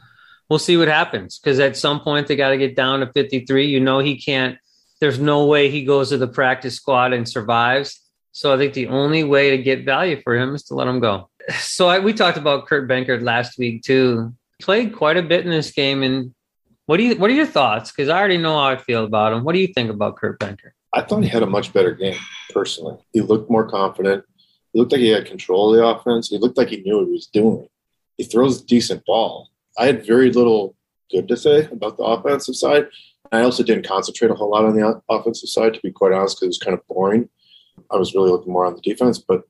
[0.49, 1.39] we'll see what happens.
[1.39, 3.67] Because at some point they got to get down to 53.
[3.67, 4.57] You know he can't.
[4.99, 8.01] There's no way he goes to the practice squad and survives.
[8.31, 10.99] So I think the only way to get value for him is to let him
[10.99, 11.29] go.
[11.57, 14.33] So I, we talked about Kurt Benkert last week too.
[14.61, 16.03] Played quite a bit in this game.
[16.03, 16.35] And
[16.85, 17.15] what do you?
[17.15, 17.91] What are your thoughts?
[17.91, 19.43] Because I already know how I feel about him.
[19.43, 20.73] What do you think about Kurt Benkert?
[20.93, 22.17] I thought he had a much better game,
[22.51, 22.97] personally.
[23.13, 24.25] He looked more confident.
[24.73, 26.29] He looked like he had control of the offense.
[26.29, 27.67] He looked like he knew what he was doing.
[28.17, 29.49] He throws a decent ball.
[29.77, 30.75] I had very little
[31.11, 32.87] good to say about the offensive side.
[33.31, 36.37] I also didn't concentrate a whole lot on the offensive side, to be quite honest,
[36.37, 37.29] because it was kind of boring.
[37.91, 39.19] I was really looking more on the defense.
[39.19, 39.43] But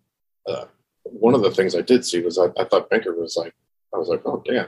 [0.47, 0.65] uh,
[1.03, 3.53] one of the things I did see was I, I thought Benkert was like,
[3.93, 4.67] I was like, oh, damn.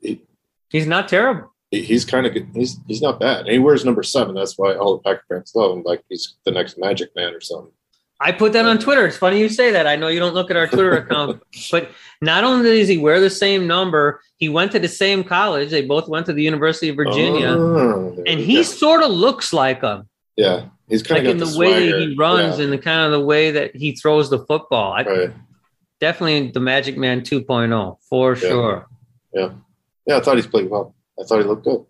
[0.00, 0.22] He,
[0.68, 1.52] He's not terrible.
[1.70, 2.48] He- he's kind of good.
[2.54, 3.40] He's, he's not bad.
[3.40, 4.34] And he wears number seven.
[4.34, 5.82] That's why all the Packer fans love him.
[5.84, 7.72] Like he's the next Magic Man or something.
[8.22, 9.06] I put that on Twitter.
[9.06, 9.86] It's funny you say that.
[9.86, 13.18] I know you don't look at our Twitter account, but not only does he wear
[13.18, 15.70] the same number, he went to the same college.
[15.70, 18.62] They both went to the University of Virginia, Oh, and he go.
[18.62, 20.06] sort of looks like him,
[20.36, 23.12] yeah, he's kind like of in the, way that he runs and the kind of
[23.18, 24.92] the way that he throws the football.
[24.92, 25.32] I, right.
[25.98, 28.40] Definitely the Magic Man 2.0 for Yeah.
[28.48, 28.86] sure.
[29.32, 29.50] Yeah,
[30.06, 30.94] yeah, I thought he's played well.
[31.20, 31.84] I thought he looked good.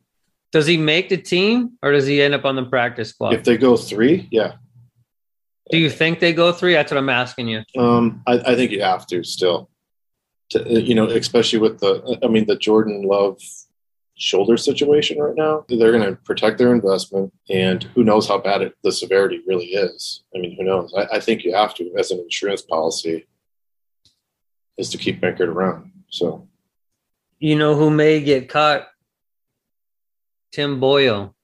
[0.52, 3.34] Does he make the team or does he end up on the practice squad?
[3.34, 4.54] If they go three, yeah,
[5.70, 6.72] Do you think they go three?
[6.72, 7.62] That's what I'm asking you.
[7.78, 9.70] um, I, I think you have to still,
[10.50, 13.40] to, you know, especially with the, I mean, the Jordan Love
[14.16, 15.64] shoulder situation right now.
[15.68, 19.66] They're going to protect their investment, and who knows how bad it, the severity really
[19.66, 20.24] is.
[20.34, 20.92] I mean, who knows?
[20.96, 23.26] I, I think you have to, as an insurance policy,
[24.76, 25.92] is to keep Benkert around.
[26.10, 26.48] So
[27.38, 28.89] You know who may get cut?
[30.52, 31.34] Tim Boyle.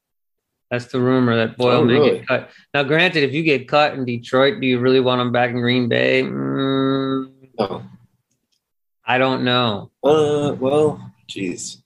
[0.71, 2.19] That's the rumor that Boyle Oh, may really?
[2.19, 2.51] get cut.
[2.75, 5.61] Now, granted, if you get cut in Detroit, do you really want him back in
[5.61, 6.23] Green Bay?
[6.23, 7.85] Mm, no.
[9.05, 9.93] I don't know.
[10.03, 11.83] Uh, well, geez,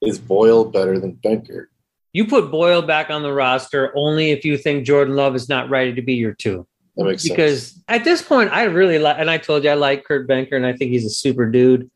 [0.00, 1.66] is Boyle better than Benkert?
[2.12, 5.68] You put Boyle back on the roster only if you think Jordan Love is not
[5.68, 6.64] ready to be your two.
[6.96, 7.30] That makes sense.
[7.34, 10.52] Because at this point, I really like, and I told you I like Kurt Benkert,
[10.54, 11.90] and I think he's a super dude.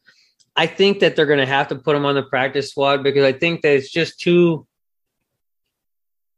[0.59, 3.23] I think that they're going to have to put him on the practice squad because
[3.23, 4.67] I think that it's just too.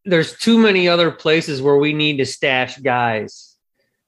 [0.05, 3.57] There's too many other places where we need to stash guys.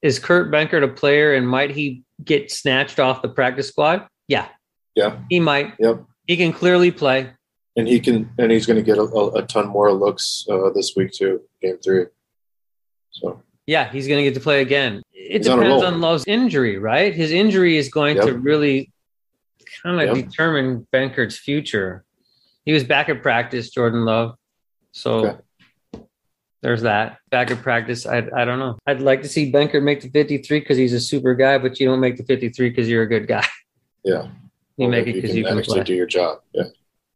[0.02, 4.06] Is Kurt Benkert a player, and might he get snatched off the practice squad?
[4.28, 4.48] Yeah,
[4.94, 5.18] Yeah.
[5.30, 5.74] he might.
[5.78, 6.04] Yep.
[6.26, 7.30] He can clearly play.
[7.76, 10.94] And he can, and he's going to get a, a, ton more looks uh, this
[10.94, 12.04] week too, game three.
[13.12, 15.02] So Yeah, he's going to get to play again.
[15.14, 17.14] It He's depends on Love's injury, right?
[17.14, 18.91] His injury is going to really
[19.82, 20.26] kind of Yep.
[20.26, 22.04] determine Benkert's future.
[22.64, 24.36] He was back at practice, Jordan Love.
[24.92, 25.38] So Okay.
[26.62, 27.18] there's that.
[27.30, 28.78] Back at practice, I, I don't know.
[28.86, 31.86] I'd like to see Benkert make the 53 because he's a super guy, but you
[31.86, 33.46] don't make the 53 because you're a good guy.
[34.04, 34.28] yeah,
[34.76, 35.84] You Or make it because you can actually play.
[35.84, 36.40] do your job.
[36.52, 36.64] Yeah,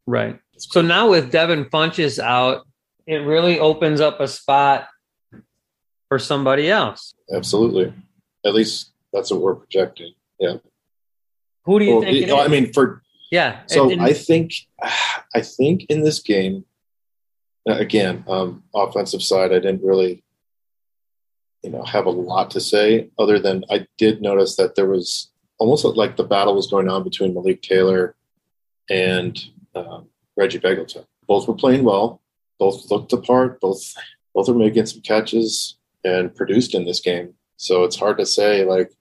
[0.06, 0.40] Right.
[0.58, 2.66] So now with Devin Funchess out,
[3.06, 4.88] it really opens up a spot
[6.08, 7.14] for somebody else.
[7.32, 7.92] absolutely.
[8.44, 10.12] At least that's what we're projecting.
[10.40, 10.56] Yeah.
[11.66, 12.28] Who do you Well, think?
[12.28, 13.60] it I mean, for yeah.
[13.66, 14.52] So I think,
[15.34, 16.64] I think in this game,
[17.66, 20.22] again, um, offensive side, I didn't really,
[21.62, 25.30] you know, have a lot to say other than I did notice that there was
[25.58, 28.14] almost like the battle was going on between Malik Taylor
[28.88, 29.36] and
[29.74, 31.04] um, Reggie Begelton.
[31.26, 32.20] Both were playing well.
[32.58, 33.60] Both looked the part.
[33.60, 33.94] Both
[34.34, 37.34] both are making some catches and produced in this game.
[37.56, 38.92] So it's hard to say like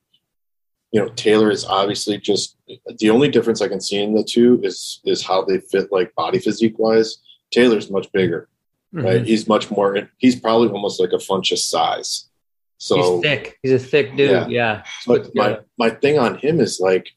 [0.91, 2.55] you know Taylor is obviously just
[2.99, 6.15] the only difference I can see in the two is is how they fit like
[6.15, 7.17] body physique wise.
[7.51, 8.49] Taylor's much bigger,
[8.91, 9.21] right?
[9.21, 9.25] Mhm.
[9.25, 10.09] He's much more.
[10.17, 12.29] He's probably almost like a Funchess size.
[12.77, 13.59] So, he's thick.
[13.63, 14.31] He's a thick dude.
[14.31, 14.47] Yeah.
[14.47, 14.83] Yeah.
[15.07, 17.07] but my my thing on him is like,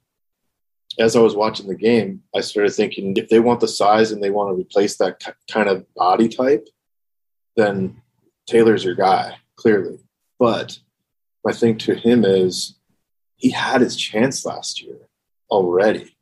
[0.98, 4.22] as I was watching the game, I started thinking if they want the size and
[4.22, 6.68] they want to replace that ki- kind of body type,
[7.56, 8.02] then
[8.46, 9.98] Taylor's your guy clearly.
[10.38, 10.78] But
[11.44, 12.77] my thing to him is
[13.38, 14.98] he had his chance last year
[15.50, 16.16] already,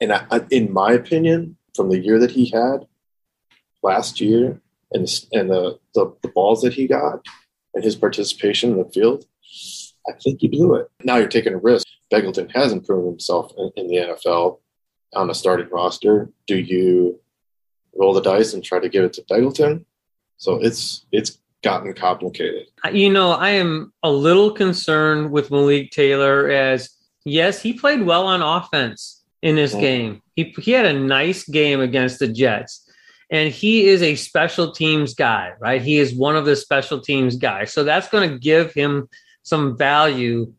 [0.00, 2.86] and I, I, in my opinion, from the year that he had
[3.82, 4.60] last year
[4.92, 7.24] and and the, the the balls that he got
[7.74, 9.24] and his participation in the field,
[10.08, 10.90] I think he blew it.
[11.04, 11.86] Now you're taking a risk.
[12.12, 14.58] Begelton hasn't proven himself in, in the NFL
[15.14, 16.30] on a starting roster.
[16.46, 17.20] Do you
[17.94, 19.84] roll the dice and try to give it to Begelton?
[20.36, 22.66] So it's it's gotten complicated.
[22.92, 26.90] You know, I am a little concerned with Malik Taylor as
[27.24, 29.80] yes, he played well on offense in this Mhm.
[29.80, 30.22] game.
[30.36, 32.84] He he had a nice game against the Jets.
[33.30, 35.82] And he is a special teams guy, right?
[35.82, 37.72] He is one of the special teams guys.
[37.74, 39.06] So that's going to give him
[39.42, 40.50] some value.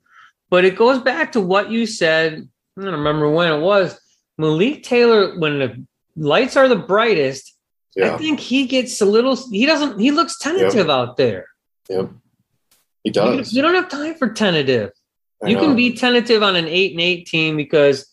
[0.52, 2.48] But it goes back to what you said.
[2.78, 4.00] I don't remember when it was.
[4.38, 5.84] Malik Taylor, when the
[6.16, 7.56] lights are the brightest,
[7.98, 9.36] I think he gets a little.
[9.36, 10.00] He doesn't.
[10.00, 11.46] He looks tentative out there.
[11.90, 12.10] yep.
[13.04, 13.54] He You, does.
[13.54, 14.92] you don't have time for tentative.
[15.44, 15.62] I You know.
[15.68, 18.06] can be tentative on an eight and eight team because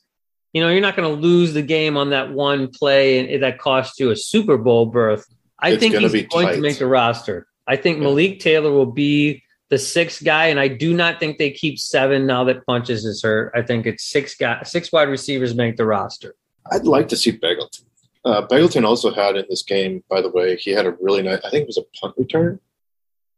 [0.53, 3.59] you know you're not going to lose the game on that one play and that
[3.59, 5.27] cost you a Super Bowl berth.
[5.59, 7.47] I It's think he's going to make the roster.
[7.66, 8.05] I think Yeah.
[8.05, 12.24] Malik Taylor will be the sixth guy, and I do not think they keep seven
[12.27, 13.53] now that Funchess is hurt.
[13.57, 16.37] I think it's six guy, six wide receivers make the roster.
[16.70, 17.83] I'd like to see Begelton.
[18.27, 21.39] Uh, also had in this game, by the way, he had a really nice.
[21.45, 22.59] I think it was a punt return.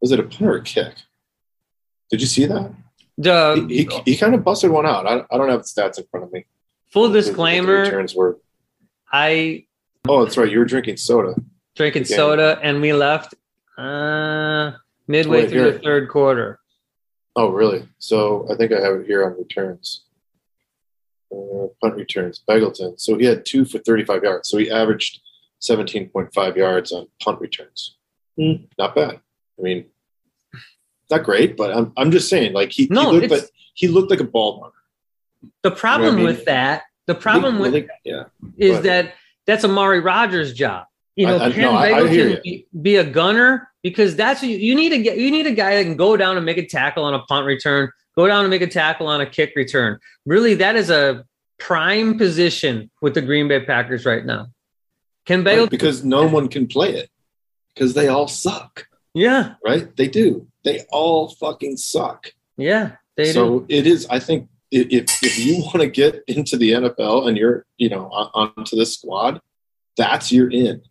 [0.00, 0.94] Was it a punt or a kick?
[2.10, 2.72] Did you see that?
[3.18, 5.06] The he, he, he kind of busted one out.
[5.06, 6.46] I, I don't have the stats in front of me.
[6.90, 8.38] full disclaimer: returns were.
[9.12, 9.66] I
[10.08, 10.50] Oh, that's right.
[10.50, 11.34] You were drinking soda.
[11.76, 13.34] drinking soda, and we left
[13.76, 14.72] uh,
[15.06, 16.60] midway through the third quarter.
[17.36, 17.86] Oh, really?
[17.98, 20.04] So I think I have it here on returns.
[21.30, 22.42] Uh, punt returns.
[22.48, 22.98] Begelton.
[22.98, 24.48] So he had two for 35 yards.
[24.48, 25.20] So he averaged
[25.60, 27.96] 17.5 yards on punt returns.
[28.38, 28.64] Hmm.
[28.78, 29.20] Not bad.
[29.58, 29.86] I mean,
[31.10, 34.10] not great, but I'm, I'm just saying, like he, No, he looked like he looked
[34.10, 35.52] like a ball runner.
[35.62, 36.24] The problem mean?
[36.24, 38.24] with that, the problem I with think- yeah.
[38.56, 39.14] is But- that
[39.46, 40.86] that's Amari Rodgers' job.
[41.16, 42.40] You know, I- I- can no, I- I you.
[42.44, 45.18] be, be a gunner because that's you, you need to get.
[45.18, 47.44] You need a guy that can go down and make a tackle on a punt
[47.46, 50.00] return, go down and make a tackle on a kick return.
[50.26, 51.24] Really, that is a
[51.56, 54.48] prime position with the Green Bay Packers right now.
[55.24, 57.10] Can Right, because no one can play it
[57.72, 59.94] because they all suck, yeah, right?
[59.96, 60.48] They do.
[60.64, 62.32] They all fucking suck.
[62.56, 63.32] yeah, they do.
[63.32, 64.06] so it is.
[64.10, 68.08] I think if if you want to get into the NFL and you're you know
[68.10, 69.40] on, onto this squad,
[69.96, 70.82] that's your in.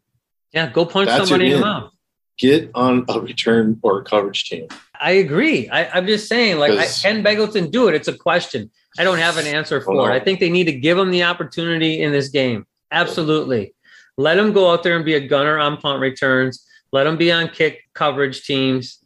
[0.53, 1.91] Yeah, go punch That's somebody in the mouth.
[2.37, 4.67] Get on a return or a coverage team.
[4.99, 5.69] I agree.
[5.69, 7.95] I, I'm just saying, like, I, can Begelton do it?
[7.95, 8.69] It's a question.
[8.97, 10.05] I don't have an answer for no.
[10.05, 10.11] it.
[10.11, 12.65] I think they need to give him the opportunity in this game.
[12.91, 13.73] Absolutely.
[14.17, 16.65] Let him go out there and be a gunner on punt returns.
[16.91, 18.99] Let him be on kick coverage teams.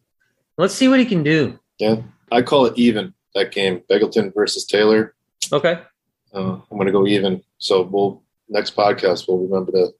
[0.57, 1.59] Let's see what he can do.
[1.79, 1.97] Yeah,
[2.31, 3.81] I call it even that game.
[3.89, 5.15] Begelton versus Taylor.
[5.51, 5.81] Okay.
[6.33, 7.43] Uh, I'm going to go even.
[7.57, 9.93] So we'll next podcast we'll remember to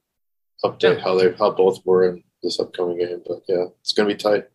[0.64, 1.04] update Yeah.
[1.04, 3.22] how they how both were in this upcoming game.
[3.26, 4.48] But yeah, it's going to be tight.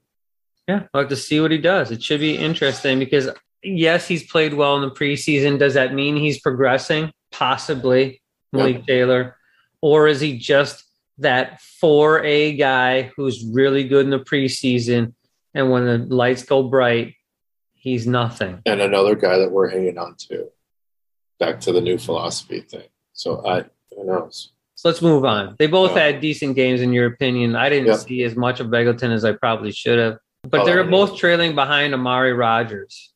[0.69, 1.91] Yeah, we'll have to see what he does.
[1.91, 3.29] It should be interesting because
[3.63, 5.59] yes, he's played well in the preseason.
[5.59, 7.13] Does that mean he's progressing?
[7.31, 8.21] Possibly,
[8.53, 9.37] Malik Taylor,
[9.81, 10.85] or is he just
[11.19, 15.15] that four A guy who's really good in the preseason,
[15.55, 17.15] and when the lights go bright,
[17.75, 18.61] he's nothing.
[18.67, 20.49] and another guy that we're hanging on to.
[21.39, 22.89] Back to the new philosophy thing.
[23.13, 23.65] So I
[23.95, 24.53] who knows?
[24.75, 25.57] So let's move on.
[25.59, 26.07] They both Yeah.
[26.07, 27.55] had decent games, in your opinion.
[27.57, 30.19] I didn't see as much of Begelton as I probably should have,
[30.51, 33.13] but Oh, they're both trailing behind Amari Rodgers.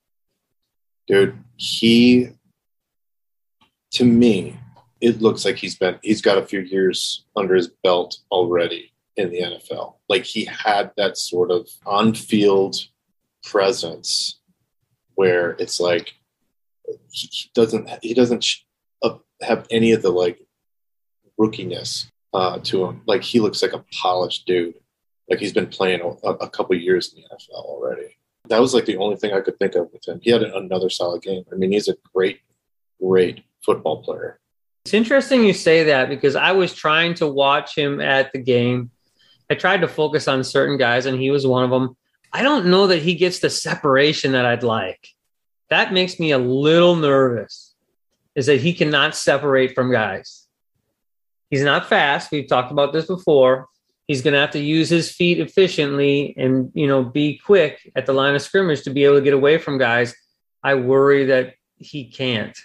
[1.07, 2.31] Dude, he
[3.93, 4.59] to me,
[5.01, 9.31] it looks like he's been he's got a few years under his belt already in
[9.31, 9.97] the NFL.
[10.09, 12.77] Like he had that sort of on-field
[13.43, 14.41] presence
[15.15, 16.15] where it's like
[17.11, 18.45] he doesn't he doesn't
[19.43, 20.39] have any of the like
[21.39, 23.03] rookiness uh, to him.
[23.07, 24.75] Like he looks like a polished dude.
[25.31, 28.19] Like he's been playing a, a couple years in the NFL already.
[28.49, 30.19] That was like the only thing I could think of with him.
[30.21, 31.45] He had another solid game.
[31.53, 32.41] I mean, he's a great,
[33.01, 34.41] great football player.
[34.85, 38.91] It's interesting you say that because I was trying to watch him at the game.
[39.49, 41.97] I tried to focus on certain guys, and he was one of them.
[42.33, 45.09] I don't know that he gets the separation that I'd like.
[45.69, 47.75] That makes me a little nervous.
[48.35, 50.47] Is that he cannot separate from guys.
[51.51, 52.31] He's not fast.
[52.31, 53.69] We've talked about this before.
[54.11, 58.07] He's going to have to use his feet efficiently and you know be quick at
[58.07, 60.17] the line of scrimmage to be able to get away from guys.
[60.65, 62.59] I worry that he can't.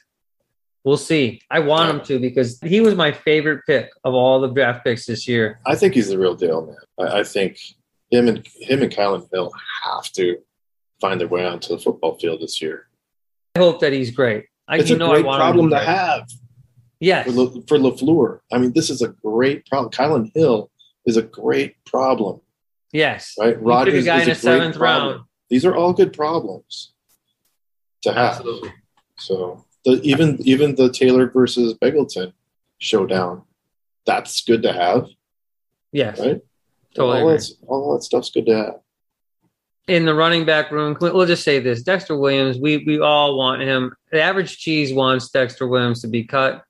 [0.83, 1.41] We'll see.
[1.51, 5.05] I want him to because he was my favorite pick of all the draft picks
[5.05, 5.59] this year.
[5.67, 7.07] I think he's the real deal, man.
[7.07, 7.59] I, I think
[8.09, 9.51] him and him and Kylin Hill
[9.83, 10.37] have to
[10.99, 12.87] find their way onto the football field this year.
[13.55, 14.45] I hope that he's great.
[14.67, 15.85] I It's you a know I great want problem to great.
[15.85, 16.27] have
[16.99, 17.27] Yes.
[17.27, 18.39] for, Le, for Lafleur.
[18.51, 19.91] I mean, this is a great problem.
[19.91, 20.71] Kylin Hill
[21.05, 22.41] is a great problem,
[22.91, 23.35] Yes.
[23.39, 23.57] right?
[23.57, 25.11] You took a guy is in the great seventh problem.
[25.17, 25.25] round.
[25.49, 26.91] These are all good problems.
[28.03, 28.35] to have.
[28.37, 28.71] Absolutely.
[29.17, 32.33] So the, even even the Taylor versus Begelton
[32.79, 33.43] showdown,
[34.05, 35.07] that's good to have,
[35.91, 36.19] Yes.
[36.19, 36.41] right?
[36.93, 37.31] Totally all, agree.
[37.33, 38.75] that's, all that stuff's good to have.
[39.87, 42.57] in the running back room, we'll just say this: Dexter Williams.
[42.59, 43.95] We we all want him.
[44.11, 46.63] The average cheese wants Dexter Williams to be cut.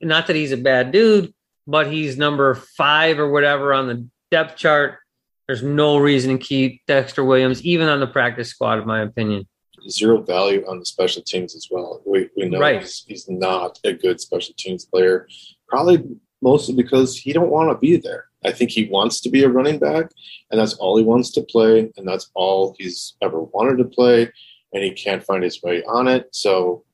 [0.00, 1.34] Not that he's a bad dude,
[1.66, 4.98] but he's number five or whatever on the depth chart.
[5.46, 9.46] There's no reason to keep Dexter Williams, even on the practice squad, in my opinion.
[9.88, 12.00] Zero value on the special teams as well.
[12.06, 12.80] We we know Right.
[12.80, 15.26] he's, he's not a good special teams player.
[15.68, 16.04] Probably
[16.40, 18.26] mostly because he don't want to be there.
[18.44, 20.06] I think he wants to be a running back,
[20.50, 24.30] and that's all he wants to play, and that's all he's ever wanted to play,
[24.72, 26.28] and he can't find his way on it.
[26.32, 26.84] So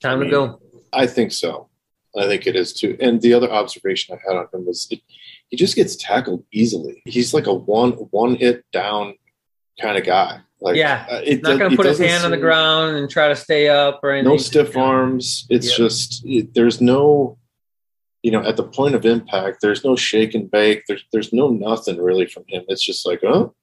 [0.00, 0.60] Time I to go.
[0.92, 1.68] I think so.
[2.16, 2.96] I think it is too.
[3.00, 5.00] And the other observation I had on him was it,
[5.48, 7.02] he just gets tackled easily.
[7.04, 9.14] He's like a one one hit down
[9.80, 10.40] kind of guy.
[10.60, 11.06] Like Yeah.
[11.10, 13.68] uh, it Not going to put his hand on the ground and try to stay
[13.68, 14.30] up or anything.
[14.32, 15.46] No stiff arms.
[15.50, 15.76] It's Yeah.
[15.84, 17.38] just it, there's no,
[18.22, 20.82] you know, at the point of impact, there's no shake and bake.
[20.88, 22.64] There's there's no nothing really from him.
[22.68, 23.54] It's just like oh,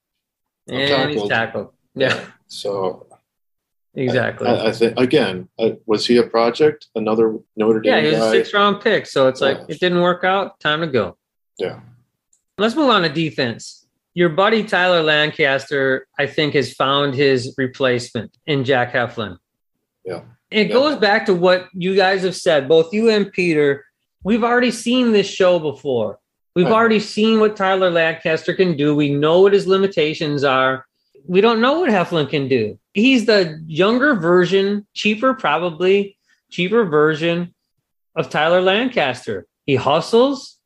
[0.70, 1.30] I'm And he's tackled.
[1.30, 1.70] tackled.
[1.96, 3.05] Yeah, so
[3.96, 4.48] exactly.
[4.48, 6.88] I, I think again, uh, was he a project?
[6.96, 8.32] Another Notre Dame yeah, he was a guy?
[8.32, 9.06] six round pick.
[9.06, 10.60] So it's like, it didn't work out.
[10.60, 11.18] Time to go.
[11.58, 11.80] Yeah.
[12.58, 13.88] Let's move on to defense.
[14.14, 19.38] Your buddy Tyler Lancaster, I think, has found his replacement in Jack Heflin.
[20.06, 20.22] Yeah.
[20.52, 20.74] It Yeah.
[20.74, 23.84] goes back to what you guys have said, both you and Peter.
[24.24, 26.20] We've already seen this show before.
[26.56, 26.74] We've Right.
[26.74, 28.96] already seen what Tyler Lancaster can do.
[28.96, 30.86] We know what his limitations are.
[31.28, 32.80] We don't know what Heflin can do.
[32.94, 36.18] He's the younger version, cheaper, probably
[36.52, 37.54] cheaper version
[38.16, 39.46] of Tyler Lancaster.
[39.66, 40.58] He hustles.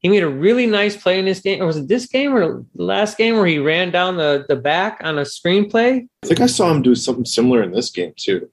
[0.00, 1.62] He made a really nice play in this game.
[1.62, 4.56] Or was it this game or the last game where he ran down the, the
[4.56, 6.06] back on a screenplay?
[6.22, 8.50] I think I saw him do something similar in this game too.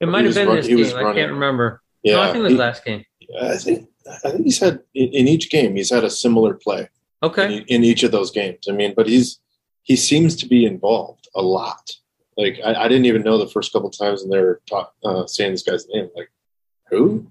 [0.00, 0.96] It might have been run- this game.
[1.06, 1.82] I can't remember.
[2.04, 3.04] Yeah, no, I think it was he- last game.
[3.40, 3.88] I think
[4.24, 6.88] I think he's had in, in each game he's had a similar play
[7.22, 7.56] Okay.
[7.58, 8.66] in, in each of those games.
[8.68, 9.38] I mean, but he's
[9.82, 11.90] he seems to be involved a lot.
[12.36, 15.26] Like I, I didn't even know the first couple times when they were talk, uh,
[15.26, 16.08] saying this guy's name.
[16.16, 16.30] Like
[16.88, 17.26] who?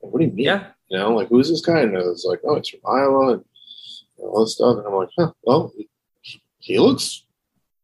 [0.00, 0.44] What do you mean?
[0.44, 0.66] Yeah.
[0.88, 1.80] You know, like who's this guy?
[1.80, 3.44] And it was like, oh, it's from Iowa and
[4.18, 4.76] all this stuff.
[4.78, 5.72] And I'm like, huh, well,
[6.58, 7.24] he, looks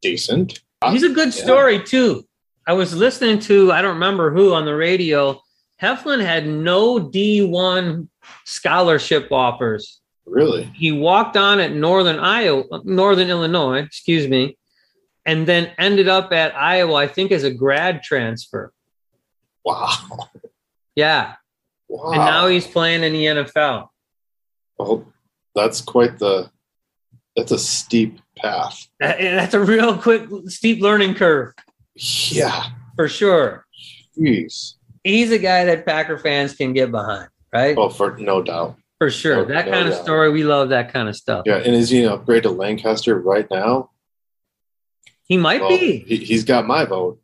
[0.02, 0.60] decent.
[0.90, 1.42] He's a good Yeah.
[1.42, 2.26] story too.
[2.66, 5.40] I was listening to I don't remember who on the radio.
[5.82, 8.06] Heflin had no D1
[8.44, 10.00] scholarship offers.
[10.30, 10.64] Really?
[10.74, 14.56] He walked on at Northern Iowa, Northern Illinois, excuse me,
[15.26, 18.72] and then ended up at Iowa, I think, as a grad transfer.
[19.64, 19.90] Wow.
[20.94, 21.34] Yeah,
[21.88, 22.12] Wow.
[22.12, 23.88] and now he's playing in the NFL.
[24.78, 25.12] Well, oh,
[25.54, 26.50] that's quite the
[27.36, 28.88] that's a steep path.
[28.98, 31.52] That- eh, That's a real quick, steep learning curve
[31.94, 32.66] Yeah.
[32.96, 33.66] for sure.
[34.18, 34.74] Jeez.
[35.04, 37.76] He's a guy that Packer fans can get behind, right?
[37.78, 38.76] Oh, for no doubt.
[39.00, 39.36] For sure.
[39.36, 41.44] no- that kind of story, we love that kind of stuff.
[41.46, 43.90] Yeah, and is he an upgrade to Lancaster right now?
[45.24, 46.00] He might Well, be.
[46.00, 47.18] he, he's got my vote.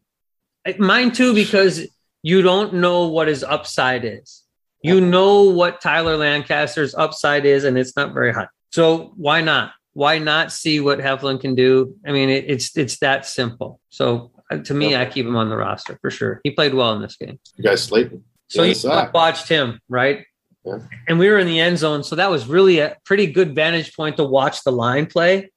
[0.78, 1.86] Mine too, because
[2.22, 4.42] you don't know what his upside is.
[4.82, 8.48] You know what Tyler Lancaster's upside is, and it's not very high.
[8.72, 9.72] So why not?
[9.92, 11.96] Why not see what Heflin can do?
[12.06, 13.80] I mean, it, it's it's that simple.
[13.90, 16.40] So uh, to me, I keep him on the roster for sure.
[16.42, 17.38] He played well in this game.
[17.56, 18.22] You guys Slaton.
[18.48, 18.74] So you
[19.12, 20.24] watched him, right?
[20.66, 20.80] Yeah.
[21.06, 23.94] And we were in the end zone, so that was really a pretty good vantage
[23.94, 25.52] point to watch the line play.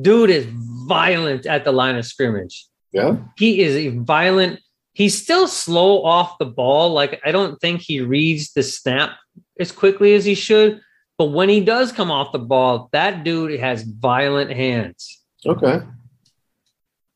[0.00, 2.66] Dude is violent at the line of scrimmage.
[2.92, 3.16] Yeah.
[3.36, 4.60] He is a violent.
[4.92, 6.92] He's still slow off the ball.
[6.92, 9.16] Like I don't think he reads the snap
[9.58, 10.80] as quickly as he should.
[11.18, 15.20] But when he does come off the ball, that dude has violent hands.
[15.44, 15.80] Okay.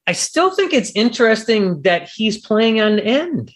[0.06, 3.52] I still think it's interesting that he's playing on end.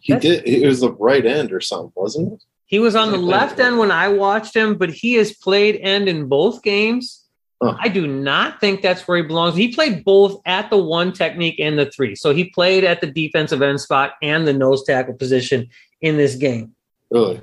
[0.00, 0.48] He That's- did.
[0.48, 2.42] It was the right end or something, wasn't it?
[2.66, 5.76] He was on He the left end when I watched him, but he has played
[5.82, 7.24] end in both games.
[7.62, 7.74] Huh.
[7.78, 9.54] I do not think that's where he belongs.
[9.56, 12.14] He played both at the one technique and the three.
[12.14, 15.68] So he played at the defensive end spot and the nose tackle position
[16.00, 16.74] in this game.
[17.10, 17.40] Really?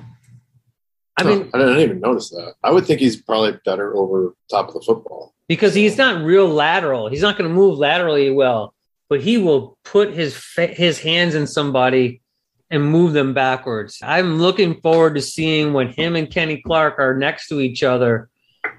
[1.18, 2.54] I Huh, mean, I didn't even notice that.
[2.64, 5.34] I would think he's probably better over top of the football.
[5.48, 7.10] because he's not real lateral.
[7.10, 8.74] He's not going to move laterally well,
[9.10, 12.22] but he will put his fa- his hands in somebody
[12.70, 14.00] and move them backwards.
[14.04, 18.30] I'm looking forward to seeing when him and Kenny Clark are next to each other,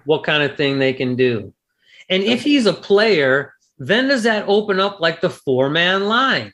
[0.04, 1.54] what kind of thing they can do.
[2.08, 6.52] And if he's a player, then does that open up like the four man line?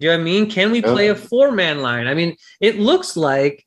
[0.00, 0.50] Do you know what I mean?
[0.50, 2.08] Can we play a four man line?
[2.08, 3.64] I mean, it looks like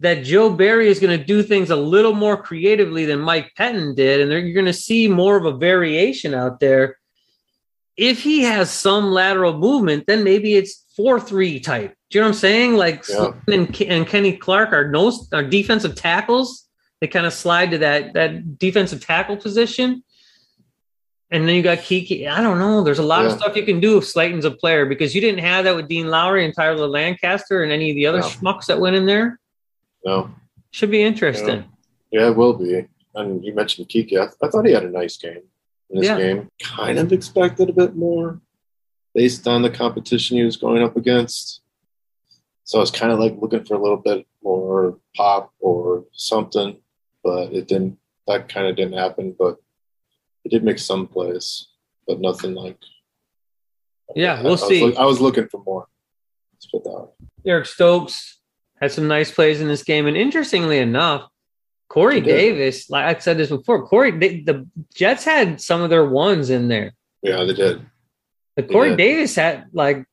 [0.00, 3.94] that Joe Barry is going to do things a little more creatively than Mike Pettine
[3.96, 6.98] did, and you're going to see more of a variation out there.
[7.96, 11.94] if he has some lateral movement, then maybe it's four three type.
[12.14, 12.74] Do you know what I'm saying?
[12.76, 13.32] Like Yeah.
[13.48, 16.68] and, and Kenny Clark are nose are defensive tackles.
[17.00, 20.04] They kind of slide to that that defensive tackle position.
[21.32, 22.28] And then you got Kiki.
[22.28, 22.84] I don't know.
[22.84, 25.40] There's a lot of stuff you can do if Slaton's a player because you didn't
[25.40, 28.26] have that with Dean Lowry and Tyler Lancaster and any of the other No.
[28.26, 29.40] schmucks that went in there.
[30.06, 30.30] No,
[30.70, 31.64] Should be interesting.
[32.12, 32.86] yeah, it will be.
[33.16, 34.16] And you mentioned Kiki.
[34.20, 35.42] I, I thought he had a nice game
[35.90, 36.18] in this Yeah.
[36.18, 36.48] game.
[36.62, 38.40] Kind of expected a bit more
[39.16, 41.62] based on the competition he was going up against.
[42.64, 46.76] So I was kind of like looking for a little bit more pop or something,
[47.22, 47.98] but it didn't.
[48.26, 49.34] That kind of didn't happen.
[49.38, 49.58] But
[50.44, 51.68] it did make some plays,
[52.06, 52.78] but nothing like.
[54.14, 54.84] Yeah, we'll I was see.
[54.84, 55.86] look- I was looking for more.
[56.54, 57.08] Let's put that.
[57.46, 58.40] Eric Stokes
[58.80, 61.28] had some nice plays in this game, and interestingly enough,
[61.88, 66.04] Corey Davis, like I said this before, Corey they, the Jets had some of their
[66.08, 66.92] ones in there.
[67.22, 67.86] Yeah, they did.
[68.56, 68.96] But Corey.
[68.96, 70.04] Davis had like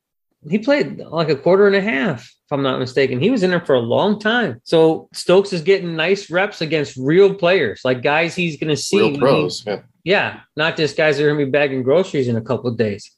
[0.48, 3.20] he played like a quarter and a half, if I'm not mistaken.
[3.20, 4.60] He was in there for a long time.
[4.64, 8.98] So Stokes is getting nice reps against real players, like guys he's going to see.
[8.98, 9.80] Real when he- Yeah.
[10.04, 12.76] yeah, not just guys that are going to be bagging groceries in a couple of
[12.76, 13.10] days.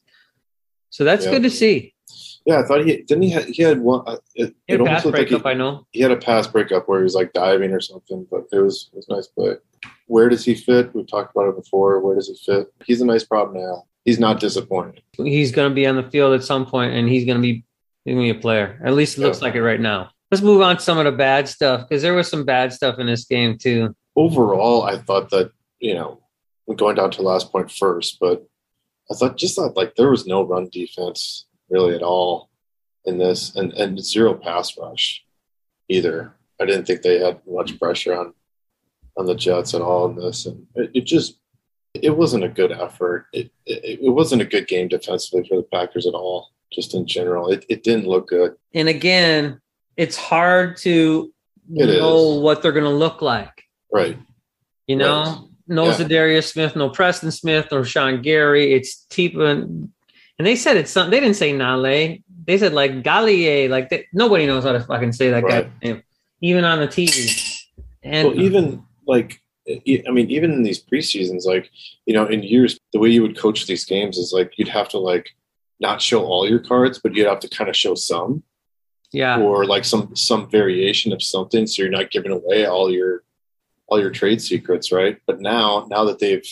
[0.91, 1.31] So that's Yeah.
[1.31, 1.93] good to see.
[2.45, 3.23] Yeah, I thought he didn't.
[3.23, 4.03] He had, he had one.
[4.05, 5.87] uh, It, He it had pass almost looked like breakup, he, I know.
[5.91, 8.89] he had a pass breakup where he was like diving or something, but it was
[8.93, 9.55] it was nice play.
[10.05, 10.93] Where does he fit?
[10.93, 11.99] We've talked about it before.
[12.01, 12.67] Where does he fit?
[12.85, 13.85] He's a nice problem now.
[14.05, 15.01] He's not disappointed.
[15.17, 17.63] he's going to be on the field at some point and he's going to be
[18.05, 18.79] going to be a player.
[18.85, 19.45] At least it looks Yeah.
[19.45, 20.11] like it right now.
[20.31, 22.99] Let's move on to some of the bad stuff because there was some bad stuff
[22.99, 23.95] in this game too.
[24.15, 26.21] Overall, I thought that you know,
[26.75, 28.45] going down to last point first, but
[29.11, 32.49] I thought just thought like there was no run defense really at all
[33.05, 35.23] in this, and and zero pass rush
[35.89, 36.33] either.
[36.59, 38.33] I didn't think they had much pressure on
[39.17, 41.37] on the Jets at all in this, and it, it just
[42.03, 43.27] it wasn't a good effort.
[43.33, 46.51] It, it it wasn't a good game defensively for the Packers at all.
[46.71, 48.55] Just in general, it, it didn't look good.
[48.73, 49.61] And again,
[49.97, 51.31] it's hard to
[51.73, 52.39] It know is.
[52.41, 53.63] what they're going to look like.
[53.93, 54.17] Right?
[54.87, 55.37] You know, Right.
[55.67, 55.93] no Yeah.
[55.97, 58.73] Za'Darius Smith, no Preston Smith, or Sean Gary.
[58.73, 59.89] It's Tipa, and
[60.47, 61.11] they said it's something.
[61.11, 62.17] They didn't say Nale.
[62.45, 63.69] They said like Gallier.
[63.69, 65.63] Like they, nobody knows how to fucking say that Right.
[65.65, 66.03] guy's name,
[66.41, 67.61] even on the TV.
[68.03, 71.71] And well, even like I mean, even in these preseasons, like
[72.05, 74.89] you know, in years, the way you would coach these games is like you'd have
[74.89, 75.35] to like
[75.79, 78.43] not show all your cards, but you'd have to kind of show some,
[79.11, 83.23] yeah, or like some some variation of something, so you're not giving away all your
[83.87, 85.17] all your trade secrets, right?
[85.25, 86.45] But now, now that they've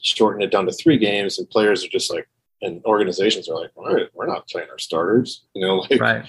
[0.00, 2.28] shortened it down to three games, and players are just like,
[2.62, 6.24] and organizations are like, all right, we're not playing our starters, you know, like right.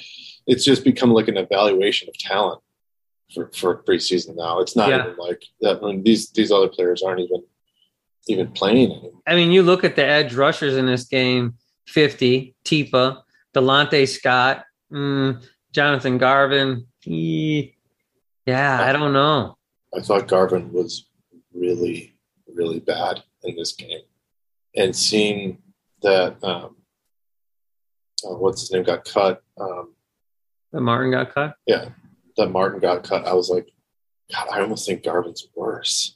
[0.47, 2.61] it's just become like an evaluation of talent
[3.33, 4.59] for, for preseason now.
[4.59, 5.03] It's not Yeah.
[5.03, 5.79] even like that.
[5.83, 7.43] I mean, these these other players aren't even
[8.29, 9.21] even playing anymore.
[9.25, 11.53] I mean, you look at the edge rushers in this game
[11.87, 13.21] 50, Tipa,
[13.55, 16.85] Delontae Scott, mm, Jonathan Garvin.
[17.07, 17.67] eh,
[18.45, 19.57] yeah, I don't know.
[19.97, 21.07] I thought Garvin was
[21.53, 22.15] really
[22.53, 24.01] really bad in this game,
[24.75, 25.59] and seeing
[26.01, 26.75] that um,
[28.25, 29.41] uh, what's his name got cut.
[29.59, 29.93] Um,
[30.73, 31.55] That Martin got cut.
[31.65, 31.89] yeah,
[32.37, 33.25] that Martin got cut.
[33.27, 33.69] I was like,
[34.33, 36.15] God, I almost think Garvin's worse.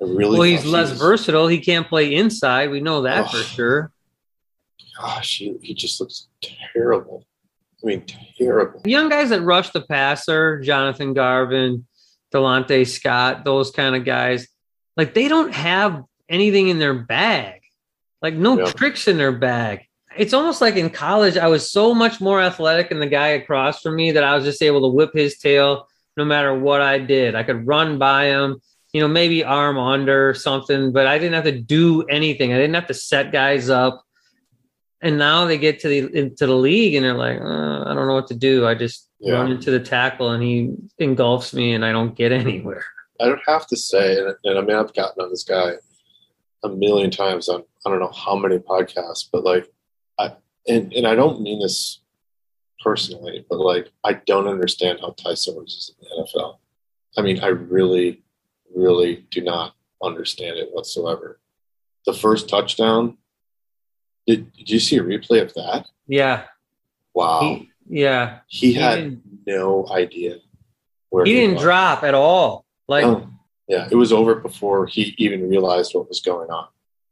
[0.00, 0.38] I really.
[0.38, 1.46] Well, he's he less was- versatile.
[1.48, 2.70] He can't play inside.
[2.70, 3.92] We know that for sure.
[4.98, 6.28] Gosh, he, he just looks
[6.72, 7.26] terrible.
[7.82, 8.04] I mean,
[8.38, 8.80] terrible.
[8.84, 11.86] Young guys that rush the passer, Jonathan Garvin,
[12.32, 14.46] Delontae Scott, those kind of guys,
[14.96, 17.60] like they don't have anything in their bag,
[18.22, 18.66] like no Yeah.
[18.66, 19.80] tricks in their bag.
[20.16, 23.80] It's almost like in college, I was so much more athletic than the guy across
[23.80, 26.98] from me that I was just able to whip his tail no matter what I
[26.98, 27.34] did.
[27.34, 28.60] I could run by him,
[28.92, 32.52] you know, maybe arm under or something, but I didn't have to do anything.
[32.52, 34.02] I didn't have to set guys up.
[35.00, 38.06] And now they get to the into the league and they're like, uh, I don't
[38.06, 38.66] know what to do.
[38.66, 39.34] I just Yeah.
[39.34, 42.84] run into the tackle and he engulfs me and I don't get anywhere.
[43.20, 45.72] I don't have to say, and, and I mean, I've gotten on this guy
[46.62, 49.68] a million times on I don't know how many podcasts, but like,
[50.68, 52.00] and and I don't mean this
[52.82, 56.58] personally, but like, I don't understand how Ty Summers is in the NFL.
[57.16, 58.22] I mean, I really,
[58.74, 61.40] really do not understand it whatsoever.
[62.04, 63.16] The first touchdown,
[64.26, 65.86] did, did you see a replay of that?
[66.06, 66.44] Yeah.
[67.14, 68.40] Wow, He, yeah.
[68.48, 70.38] he, he had no idea
[71.08, 71.62] where He didn't was.
[71.62, 72.66] drop at all.
[72.88, 73.30] Like, No.
[73.66, 76.66] Yeah, it was over before he even realized what was going on.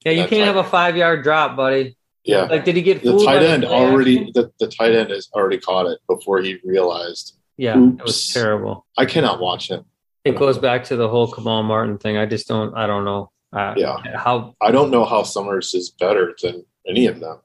[0.04, 1.96] yeah, you can't like- have a five yard drop, buddy.
[2.24, 5.58] Yeah, Like, did he get the tight end already the, the tight end has already
[5.58, 7.36] caught it before he realized.
[7.56, 8.86] Yeah, it was terrible.
[8.96, 9.84] I cannot watch him.
[10.24, 12.16] It goes back to the whole Kamal Martin thing.
[12.16, 12.74] I just don't.
[12.76, 13.30] I don't know.
[13.52, 13.96] Uh, Yeah.
[14.16, 17.38] How I don't know how Summers is better than any of them,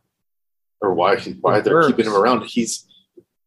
[0.80, 1.88] or why he, why they're Burks.
[1.88, 2.44] keeping him around.
[2.46, 2.88] He's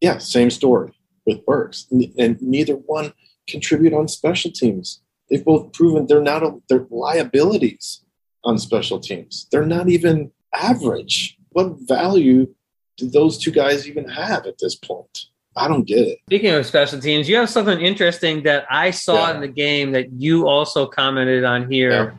[0.01, 0.93] yeah, same story
[1.27, 3.13] with Burks, N- and neither one
[3.49, 5.01] contribute on special teams.
[5.31, 8.03] They've both proven they're not a, they're liabilities
[8.45, 9.47] on special teams.
[9.53, 11.37] They're not even average.
[11.51, 12.55] What value
[12.97, 15.27] do those two guys even have at this point?
[15.57, 16.19] I don't get it.
[16.27, 19.35] Speaking of special teams, you have something interesting that I saw Yeah.
[19.35, 21.91] in the game that you also commented on here.
[21.91, 22.11] Yeah.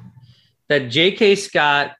[0.67, 1.35] That J.K.
[1.35, 1.95] Scott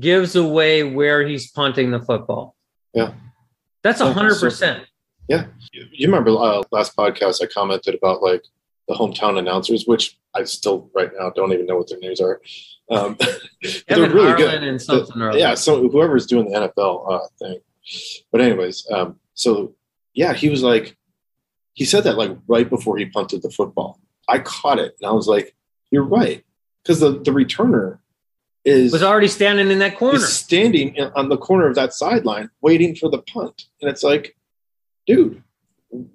[0.00, 2.54] gives away where he's punting the football.
[2.92, 3.12] Yeah.
[3.82, 4.84] That's a hundred so- percent.
[5.28, 5.38] You,
[5.72, 8.44] you remember uh, last podcast I commented about like
[8.88, 12.40] the hometown announcers, which I still right now don't even know what their names are.
[12.90, 13.38] Um, but
[13.88, 14.62] they're really Harlan good.
[14.64, 15.38] and something other.
[15.38, 17.60] yeah, so whoever's doing the NFL uh, thing.
[18.32, 19.74] But anyways, um, so
[20.14, 20.96] yeah, he was like,
[21.72, 24.00] he said that like right before he punted the football.
[24.28, 25.54] I caught it and I was like,
[25.90, 26.44] you're right,
[26.82, 27.98] because the the returner
[28.64, 30.18] is was already standing in that corner.
[30.18, 34.36] standing in- on the corner of that sideline waiting for the punt, and it's like,
[35.06, 35.42] dude,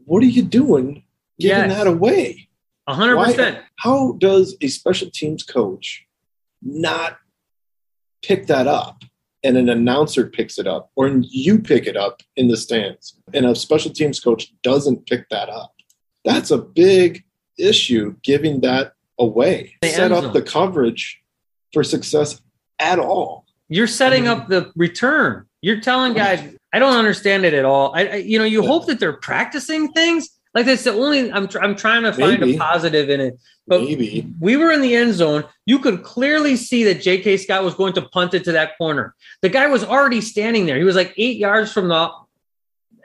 [0.05, 1.03] what are you doing
[1.39, 1.77] giving Yes.
[1.77, 2.47] that away?
[2.87, 3.59] Hundred percent.
[3.75, 6.05] How does a special teams coach
[6.61, 7.17] not
[8.21, 9.03] pick that up
[9.43, 13.45] and an announcer picks it up or you pick it up in the stands and
[13.45, 15.73] a special teams coach doesn't pick that up?
[16.25, 17.23] That's a big
[17.57, 19.75] issue giving that away.
[19.81, 20.33] The Set up zone.
[20.33, 21.21] the coverage
[21.73, 22.41] for success
[22.79, 23.45] at all.
[23.69, 25.45] You're setting I mean- up the return.
[25.61, 27.93] You're telling guys, I don't understand it at all.
[27.93, 28.67] I, I you know, you Yeah.
[28.69, 30.29] hope that they're practicing things.
[30.53, 32.55] Like that's the only I'm tr- I'm trying to find Maybe.
[32.55, 33.39] a positive in it.
[33.67, 34.25] But Maybe.
[34.39, 35.43] we were in the end zone.
[35.65, 37.37] You could clearly see that J.K.
[37.37, 39.13] Scott was going to punt it to that corner.
[39.43, 40.77] The guy was already standing there.
[40.77, 42.11] He was like eight yards from the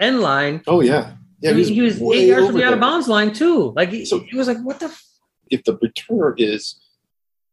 [0.01, 0.63] end line.
[0.67, 1.13] Oh yeah.
[1.41, 3.75] Yeah, he was, he was eight yards from the out of bounds line too.
[3.77, 5.05] Like he, So- he was like, "What the?" F-?
[5.51, 6.81] if the returner is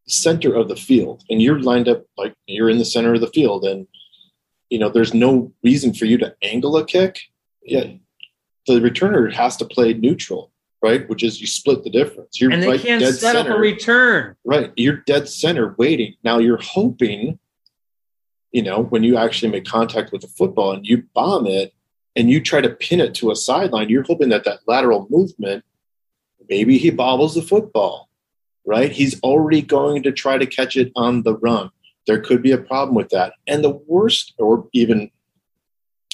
[0.08, 3.28] center of the field and you're lined up like you're in the center of the
[3.28, 3.86] field and
[4.70, 7.20] you know there's no reason for you to angle a kick
[7.64, 7.84] yeah
[8.68, 10.51] the returner has to play neutral
[10.84, 11.07] right?
[11.07, 12.41] Which is you split the difference.
[12.41, 14.36] You're And they right can't dead set center up a return.
[14.43, 16.16] right you're dead center waiting.
[16.24, 17.39] Now you're hoping
[18.51, 21.74] you know when you actually make contact with the football and you bomb it
[22.16, 25.64] and you try to pin it to a sideline you're hoping that that lateral movement
[26.49, 28.09] maybe he bobbles the football
[28.66, 28.91] right?
[28.91, 31.72] He's already going to try to catch it on the run.
[32.07, 33.34] There could be a problem with that.
[33.47, 35.12] And the worst or even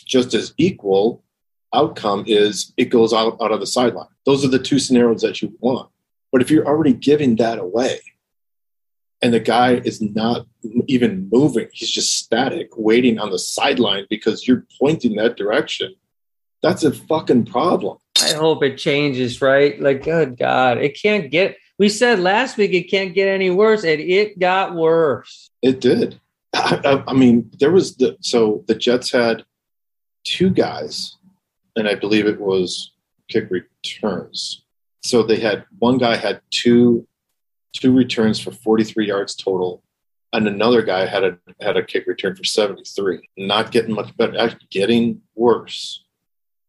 [0.06, 1.24] just as equal
[1.78, 5.42] outcome is it goes out, out of the sideline those are the two scenarios that
[5.42, 5.90] you want
[6.32, 8.00] but if you're already giving that away
[9.22, 10.46] and the guy is not
[10.88, 15.96] even moving, he's just static, waiting on the sideline because you're pointing that direction,
[16.62, 17.98] that's a fucking problem.
[18.22, 19.80] I hope it changes, right?
[19.80, 21.58] Like, good God, it can't get.
[21.80, 25.52] We said last week it can't get any worse, and it got worse.
[25.62, 26.20] It did.
[26.54, 29.46] I, I, I mean, there was the so the Jets had
[30.24, 31.16] two guys,
[31.78, 32.92] and I believe it was
[33.30, 34.64] kick returns.
[35.04, 37.08] So they had one guy had two
[37.72, 39.84] two returns for 43 yards total,
[40.34, 43.30] and another guy had a had a kick return for 73.
[43.38, 46.04] Not getting much better, actually getting worse,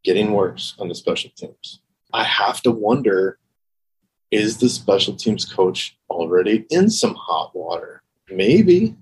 [0.05, 1.81] getting worse on the special teams.
[2.13, 3.39] I have to wonder:
[4.31, 8.03] Is the special teams coach already in some hot water?
[8.31, 8.95] Maybe.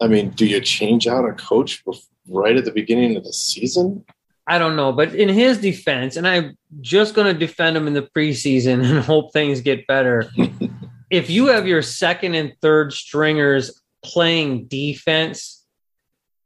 [0.00, 1.84] I mean, do you change out a coach
[2.28, 4.04] right at the beginning of the season?
[4.46, 7.94] I don't know, but in his defense, and I'm just going to defend him in
[7.94, 10.30] the preseason and hope things get better.
[11.10, 15.64] if you have your second and third stringers playing defense,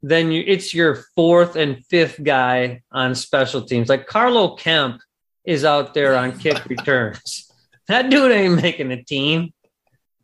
[0.01, 3.89] then you, it's your fourth and fifth guy on special teams.
[3.89, 5.01] Like Carlo Kemp
[5.43, 7.51] is out there on kick returns.
[7.87, 9.51] That dude ain't making a team.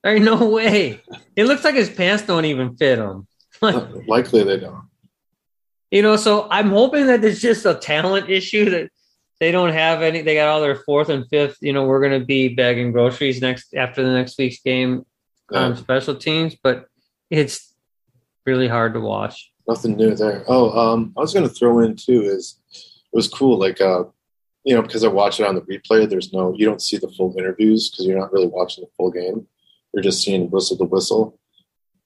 [0.04, 1.02] There ain't no way.
[1.36, 3.28] It looks like his pants don't even fit him.
[4.08, 4.84] Likely they don't.
[5.96, 8.90] You know, so I'm hoping that it's just a talent issue that
[9.40, 10.22] they don't have any.
[10.24, 11.60] They got all their fourth and fifth.
[11.62, 15.06] You know, we're going to be bagging groceries next after the next week's game
[15.54, 16.88] on Uh, special teams, but
[17.30, 17.74] it's
[18.46, 19.54] really hard to watch.
[19.70, 20.44] nothing new there.
[20.50, 23.58] Oh, um, I was going to throw in too is it was cool.
[23.58, 24.04] Like, uh,
[24.66, 26.10] you know, because I watch it on the replay.
[26.10, 29.12] There's no, you don't see the full interviews because you're not really watching the full
[29.12, 29.48] game.
[29.94, 31.40] You're just seeing whistle to whistle.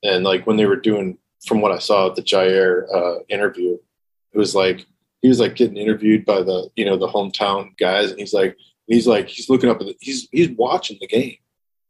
[0.04, 3.78] And like when they were doing, from what I saw, at the Jaire uh, interview,
[4.34, 4.86] it was like
[5.22, 8.58] he was like getting interviewed by the you know the hometown guys, and he's like
[8.88, 11.38] he's like he's looking up at the, he's he's watching the game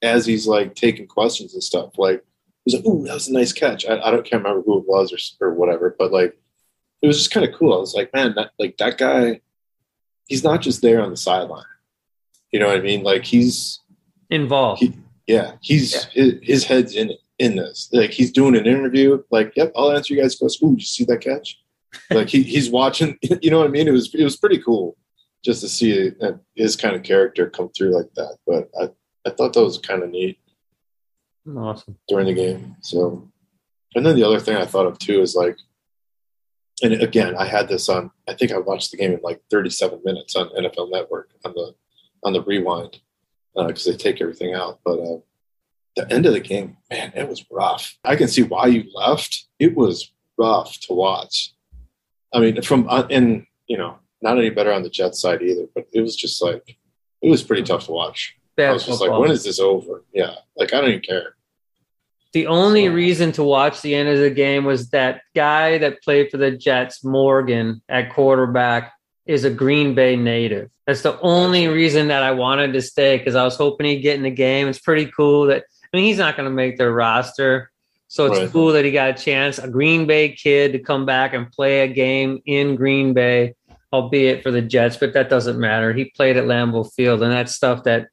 [0.02, 1.98] as he's like taking questions and stuff.
[1.98, 2.24] Like
[2.66, 4.88] he's like, "Ooh, that was a nice catch." I, I don't can't remember who it
[4.88, 6.38] was or or whatever, but like
[7.02, 7.74] it was just kind of cool.
[7.74, 9.42] I was like, man, that like that guy,
[10.28, 11.64] he's not just there on the sideline.
[12.52, 13.04] You know what I mean?
[13.04, 13.80] Like he's
[14.30, 14.82] Involved.
[14.82, 14.94] He-
[15.28, 16.02] yeah, he's Yeah.
[16.12, 17.20] His, his head's in it.
[17.40, 17.90] In this.
[17.92, 19.24] Like he's doing an interview.
[19.32, 20.64] Like, yep, I'll answer you guys' questions.
[20.64, 21.60] Ooh, did you see that catch?
[22.12, 23.18] like he, he's watching.
[23.42, 23.88] You know what I mean?
[23.88, 24.98] It was it was pretty cool
[25.44, 26.12] just to see
[26.56, 28.38] his kind of character come through like that.
[28.46, 28.90] But I
[29.26, 30.38] I thought that was kind of neat.
[31.58, 32.76] Awesome during the game.
[32.82, 33.32] So,
[33.96, 35.58] and then the other thing I thought of too is like,
[36.84, 38.12] and again, I had this on.
[38.28, 41.74] I think I watched the game in like 37 minutes on NFL Network on the
[42.24, 43.00] on the rewind
[43.56, 44.80] because uh, they take everything out.
[44.84, 45.18] But uh,
[46.00, 47.98] the end of the game, man, it was rough.
[48.04, 49.48] I can see why you left.
[49.60, 51.54] It was rough to watch.
[52.34, 55.66] I mean, from uh, and you know, not any better on the Jets side either.
[55.74, 56.78] But it was just like
[57.22, 58.38] it was pretty tough to watch.
[58.56, 59.20] Bad I was just football.
[59.20, 60.06] like, when is this over?
[60.14, 61.36] Yeah, like I don't even care.
[62.32, 62.94] The only so.
[62.94, 66.52] reason to watch the end of the game was that guy that played for the
[66.52, 68.94] Jets, Morgan, at quarterback,
[69.26, 70.70] is a Green Bay native.
[70.86, 74.18] That's the only reason that I wanted to stay because I was hoping he'd get
[74.18, 74.68] in the game.
[74.68, 77.72] It's pretty cool that I mean he's not going to make their roster,
[78.08, 78.52] so it's right.
[78.52, 81.82] cool that he got a chance, a Green Bay kid, to come back and play
[81.82, 83.56] a game in Green Bay,
[83.94, 85.94] albeit for the Jets, but that doesn't matter.
[85.94, 88.08] He played at Lambeau Field, and that's stuff that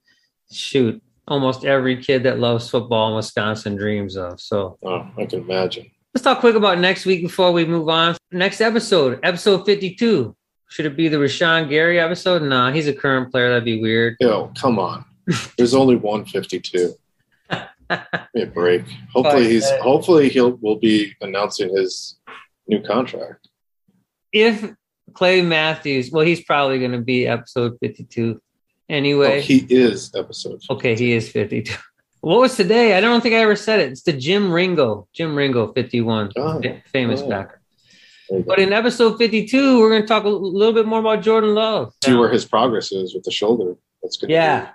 [0.50, 4.40] shoot almost every kid that loves football in Wisconsin dreams of.
[4.40, 5.90] So, oh, I can imagine.
[6.14, 8.16] Let's talk quick about next week before we move on.
[8.32, 10.34] Next episode, episode 52.
[10.68, 12.42] Should it be the Rashan Gary episode?
[12.42, 13.50] Nah, he's a current player.
[13.50, 14.16] That'd be weird.
[14.20, 15.04] Yo, come on.
[15.56, 16.94] There's only 152.
[17.90, 18.82] A break.
[19.12, 22.16] Hopefully he's uh, hopefully he'll will be announcing his
[22.66, 23.48] new contract.
[24.32, 24.74] If
[25.14, 28.40] Clay Matthews, well, he's probably going to be episode 52
[28.88, 29.38] anyway.
[29.38, 30.62] Oh, he is episode.
[30.62, 30.74] 52.
[30.74, 31.74] Okay, he is 52.
[32.20, 32.96] What was today?
[32.96, 33.92] I don't think I ever said it.
[33.92, 37.28] It's the Jim Ringo, Jim Ringo, 51, oh, famous oh.
[37.28, 37.60] backer.
[38.44, 41.92] But in episode 52, we're going to talk a little bit more about Jordan Love.
[42.02, 43.76] See where his progress is with the shoulder.
[44.02, 44.30] That's good.
[44.30, 44.70] Yeah.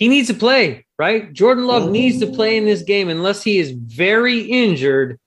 [0.00, 1.30] He needs to play, right?
[1.30, 1.92] Jordan Love mm-hmm.
[1.92, 5.20] needs to play in this game unless he is very injured.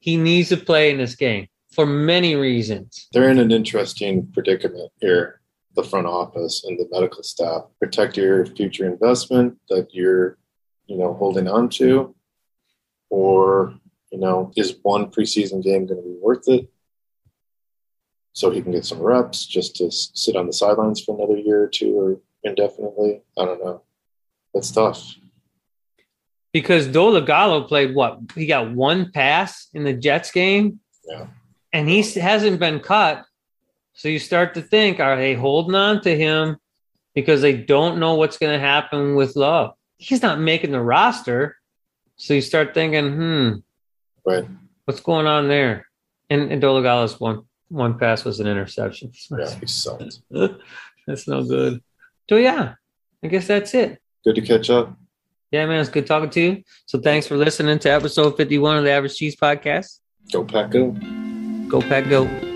[0.00, 3.06] He needs to play in this game for many reasons.
[3.12, 5.40] They're in an interesting predicament here
[5.76, 7.64] the front office and the medical staff.
[7.78, 10.38] Protect your future investment that you're,
[10.86, 12.16] you know, holding on to,
[13.10, 13.74] or
[14.10, 16.68] you know, is one preseason game going to be worth it?
[18.32, 21.62] So he can get some reps just to sit on the sidelines for another year
[21.62, 23.22] or two or indefinitely.
[23.38, 23.82] I don't know.
[24.56, 25.14] That's tough.
[26.52, 28.20] Because Dolegala played what?
[28.34, 30.80] He got one pass in the Jets game.
[31.06, 31.26] Yeah.
[31.74, 33.26] And he hasn't been cut
[33.96, 36.58] so you start to think, are they holding on to him
[37.14, 39.72] because they don't know what's going to happen with Love?
[39.96, 41.56] He's not making the roster.
[42.16, 43.52] So you start thinking, hmm,
[44.26, 44.44] right.
[44.84, 45.86] what's going on there?
[46.28, 49.12] And, and Dolegala's one one pass was an interception.
[49.30, 50.20] Yeah, he sucked.
[51.06, 51.82] that's no good.
[52.28, 52.74] So yeah,
[53.24, 54.00] I guess that's it.
[54.26, 54.92] Good to catch up.
[55.52, 56.64] Yeah, man, it's good talking to you.
[56.86, 60.00] So thanks for listening to episode 51 of the Average Cheese Podcast.
[60.32, 60.90] Go Pack Go.
[61.68, 62.55] Go Pack Go.